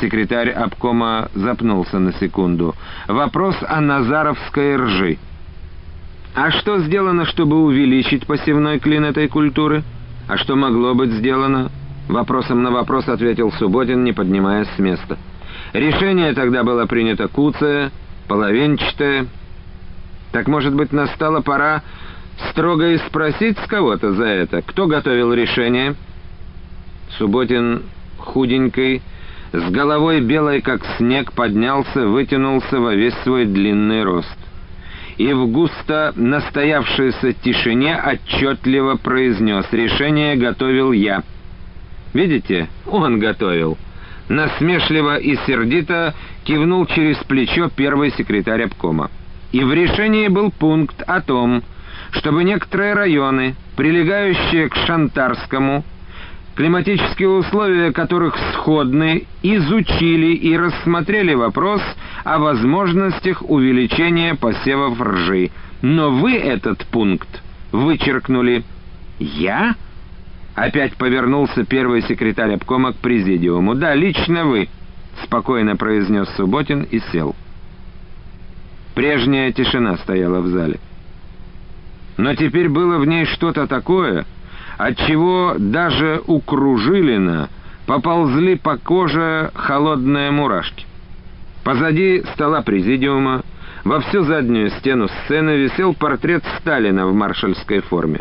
[0.00, 2.74] Секретарь обкома запнулся на секунду.
[3.08, 5.18] «Вопрос о Назаровской ржи.
[6.34, 9.84] А что сделано, чтобы увеличить посевной клин этой культуры?
[10.28, 11.70] А что могло быть сделано?
[12.08, 15.16] Вопросом на вопрос ответил Субботин, не поднимаясь с места.
[15.72, 17.90] Решение тогда было принято куцое,
[18.28, 19.26] половинчатое.
[20.32, 21.82] Так, может быть, настала пора
[22.50, 25.94] строго и спросить с кого-то за это, кто готовил решение?
[27.18, 27.82] Субботин
[28.18, 29.02] худенький,
[29.52, 34.36] с головой белой, как снег, поднялся, вытянулся во весь свой длинный рост.
[35.16, 41.22] И в густо настоявшейся тишине отчетливо произнес «Решение готовил я».
[42.12, 43.78] Видите, он готовил.
[44.28, 46.14] Насмешливо и сердито
[46.44, 49.10] кивнул через плечо первый секретарь обкома.
[49.52, 51.62] И в решении был пункт о том,
[52.12, 55.84] чтобы некоторые районы, прилегающие к Шантарскому,
[56.54, 61.82] климатические условия которых сходны, изучили и рассмотрели вопрос
[62.24, 65.50] о возможностях увеличения посевов ржи.
[65.82, 67.28] Но вы этот пункт
[67.72, 68.64] вычеркнули.
[69.18, 69.74] «Я?»
[70.54, 73.74] Опять повернулся первый секретарь обкома к президиуму.
[73.74, 74.68] «Да, лично вы»,—
[75.24, 77.36] спокойно произнес Субботин и сел.
[78.94, 80.80] Прежняя тишина стояла в зале.
[82.16, 84.24] Но теперь было в ней что-то такое,
[84.78, 87.50] отчего даже у Кружилина
[87.86, 90.86] поползли по коже холодные мурашки.
[91.62, 93.42] Позади стола президиума
[93.84, 98.20] во всю заднюю стену сцены висел портрет Сталина в маршальской форме.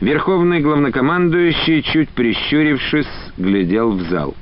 [0.00, 4.34] Верховный главнокомандующий, чуть прищурившись, глядел в зал.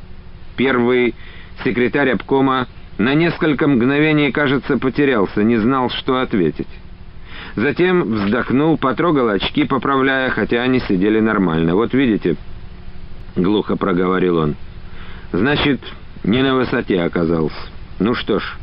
[0.57, 1.15] Первый
[1.65, 2.67] секретарь обкома
[2.99, 6.69] на несколько мгновений, кажется, потерялся, не знал, что ответить.
[7.57, 11.75] Затем вздохнул, потрогал очки, поправляя, хотя они сидели нормально.
[11.75, 12.37] «Вот видите»,—
[13.37, 14.57] глухо проговорил он,—
[15.33, 15.81] «значит,
[16.25, 17.57] не на высоте оказался.
[18.01, 18.57] Ну что ж,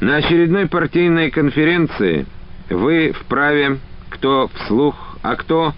[0.00, 2.26] на очередной партийной конференции
[2.70, 3.78] вы вправе,
[4.08, 5.74] кто вслух, а кто,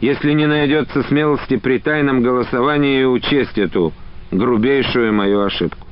[0.00, 3.92] если не найдется смелости при тайном голосовании, учесть эту
[4.30, 5.88] грубейшую мою ошибку».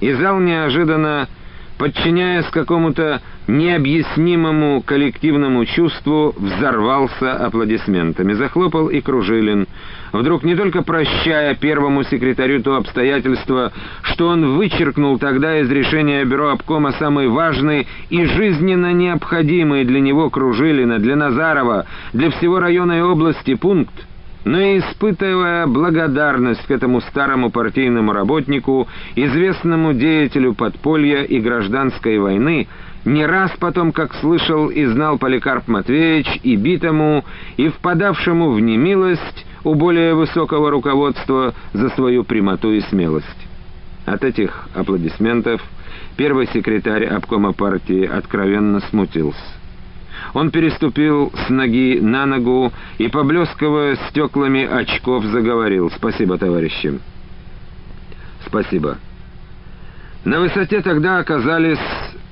[0.00, 1.28] И зал неожиданно
[1.80, 8.32] подчиняясь какому-то необъяснимому коллективному чувству, взорвался аплодисментами.
[8.32, 9.66] Захлопал и Кружилин,
[10.12, 13.72] вдруг не только прощая первому секретарю то обстоятельство,
[14.02, 20.30] что он вычеркнул тогда из решения бюро обкома самый важный и жизненно необходимый для него
[20.30, 23.94] Кружилина, для Назарова, для всего района и области пункт,
[24.44, 32.68] но и испытывая благодарность к этому старому партийному работнику, известному деятелю подполья и гражданской войны,
[33.04, 37.24] не раз потом, как слышал и знал Поликарп Матвеевич, и битому,
[37.56, 43.26] и впадавшему в немилость у более высокого руководства за свою прямоту и смелость.
[44.06, 45.62] От этих аплодисментов
[46.16, 49.40] первый секретарь обкома партии откровенно смутился.
[50.34, 55.90] Он переступил с ноги на ногу и, поблескивая стеклами очков, заговорил.
[55.90, 57.00] «Спасибо, товарищи».
[58.46, 58.98] «Спасибо».
[60.24, 61.78] На высоте тогда оказались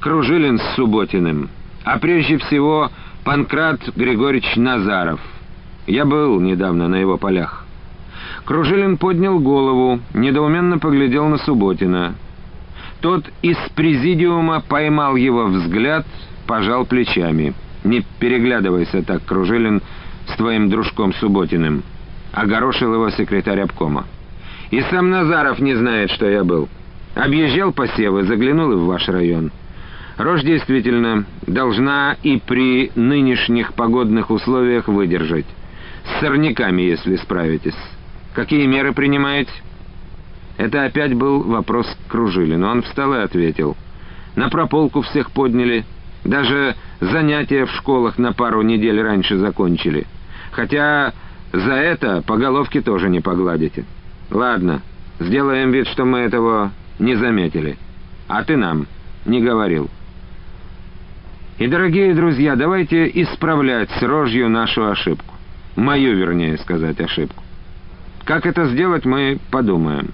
[0.01, 1.51] Кружилин с Субботиным,
[1.85, 2.91] а прежде всего
[3.25, 5.21] Панкрат Григорьевич Назаров.
[5.89, 7.65] Я был недавно на его полях.
[8.45, 12.15] Кружилин поднял голову, недоуменно поглядел на Субботина.
[13.01, 16.07] Тот из президиума поймал его взгляд,
[16.47, 17.55] пожал плечами.
[17.83, 19.83] Не переглядывайся так, Кружилин,
[20.29, 21.83] с твоим дружком Субботиным.
[22.33, 24.05] Огорошил его секретарь обкома.
[24.71, 26.69] И сам Назаров не знает, что я был.
[27.17, 29.51] Объезжал посевы, заглянул и в ваш район.
[30.19, 35.47] Рожь действительно должна и при нынешних погодных условиях выдержать.
[36.05, 37.77] С сорняками, если справитесь.
[38.35, 39.53] Какие меры принимаете?
[40.57, 42.69] Это опять был вопрос к Кружилину.
[42.69, 43.77] Он встал и ответил.
[44.35, 45.85] На прополку всех подняли,
[46.25, 50.05] даже занятия в школах на пару недель раньше закончили.
[50.51, 51.13] Хотя
[51.53, 53.85] за это по головке тоже не погладите.
[54.33, 54.83] Ладно,
[55.21, 57.79] сделаем вид, что мы этого не заметили.
[58.27, 58.89] А ты нам
[59.25, 59.89] не говорил.
[61.59, 65.35] И, дорогие друзья, давайте исправлять с рожью нашу ошибку.
[65.75, 67.43] Мою, вернее сказать, ошибку.
[68.25, 70.13] Как это сделать, мы подумаем.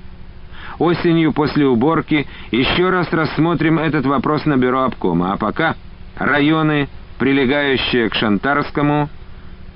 [0.78, 5.34] Осенью после уборки еще раз рассмотрим этот вопрос на бюро обкома.
[5.34, 5.76] А пока
[6.16, 6.88] районы,
[7.18, 9.10] прилегающие к Шантарскому,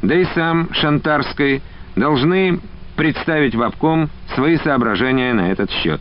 [0.01, 1.61] да и сам Шантарский,
[1.97, 2.61] должны
[2.97, 6.01] представить в обком свои соображения на этот счет.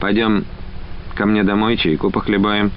[0.00, 0.44] «Пойдем
[1.16, 2.70] ко мне домой, чайку похлебаем»,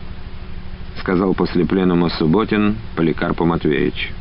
[1.00, 4.12] —сказал после пленума Субботин Поликарпу Матвеевич.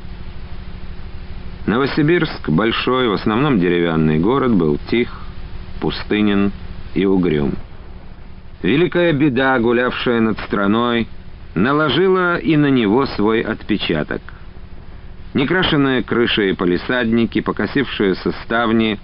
[1.66, 5.10] Новосибирск, большой, в основном деревянный город, был тих,
[5.80, 6.50] пустынен
[6.94, 7.52] и угрюм.
[8.62, 11.06] Великая беда, гулявшая над страной,
[11.54, 14.22] наложила и на него свой отпечаток.
[15.34, 18.98] Некрашенные крыши и палисадники, покосившиеся ставни,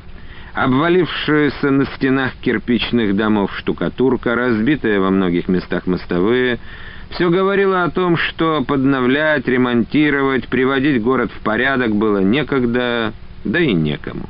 [0.54, 6.58] обвалившиеся на стенах кирпичных домов штукатурка, разбитые во многих местах мостовые—
[7.14, 13.12] все говорило о том, что подновлять, ремонтировать, приводить город в порядок было некогда,
[13.44, 14.28] да и некому.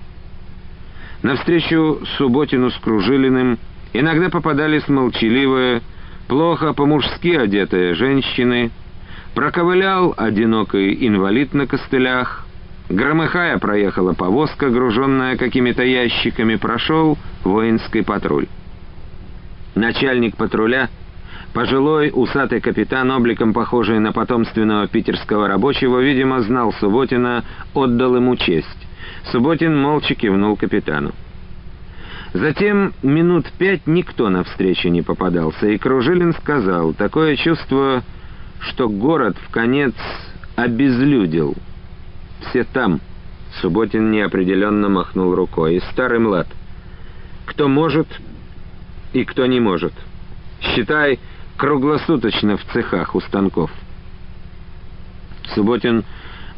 [1.22, 3.59] Навстречу Субботину с Кружилиным
[3.95, 5.81] иногда попадались молчаливые,
[6.29, 8.70] плохо по-мужски одетые женщины,
[9.35, 12.47] проковылял одинокий инвалид на костылях,
[12.89, 18.47] громыхая проехала повозка, груженная какими-то ящиками, прошел воинский патруль.
[19.74, 20.89] Начальник патруля—
[21.55, 28.66] Пожилой, усатый капитан, обликом похожий на потомственного питерского рабочего, видимо, знал Субботина, отдал ему честь.
[29.30, 31.12] Субботин молча кивнул капитану.
[32.32, 38.03] Затем минут пять никто на встрече не попадался, и Кружилин сказал, такое чувство,
[38.59, 39.95] что город в конец
[40.57, 41.55] обезлюдил.
[42.41, 43.01] Все там.
[43.61, 45.76] Субботин неопределенно махнул рукой.
[45.76, 46.49] И старый млад.
[47.47, 48.09] Кто может
[49.12, 49.93] и кто не может.
[50.61, 51.18] Считай,
[51.57, 53.70] круглосуточно в цехах у станков.
[55.55, 56.05] Субботин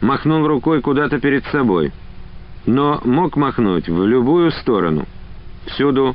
[0.00, 1.92] махнул рукой куда-то перед собой,
[2.66, 5.06] но мог махнуть в любую сторону,
[5.66, 6.14] всюду,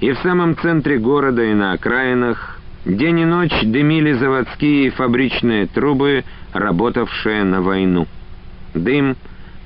[0.00, 5.66] и в самом центре города, и на окраинах, день и ночь дымили заводские и фабричные
[5.66, 8.06] трубы, работавшие на войну.
[8.74, 9.16] Дым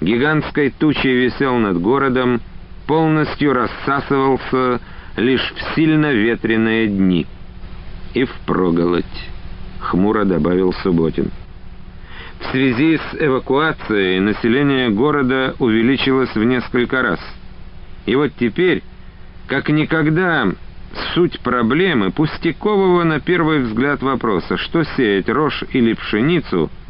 [0.00, 2.40] гигантской тучей висел над городом,
[2.86, 4.80] полностью рассасывался
[5.16, 7.26] лишь в сильно ветреные дни—
[8.16, 9.04] и впроголодь»,—
[9.80, 11.30] хмуро добавил Субботин.
[12.40, 17.20] В связи с эвакуацией население города увеличилось в несколько раз.
[18.06, 18.82] И вот теперь,
[19.48, 20.46] как никогда,
[21.14, 26.70] суть проблемы, пустякового на первый взгляд вопроса, что сеять, рожь или пшеницу—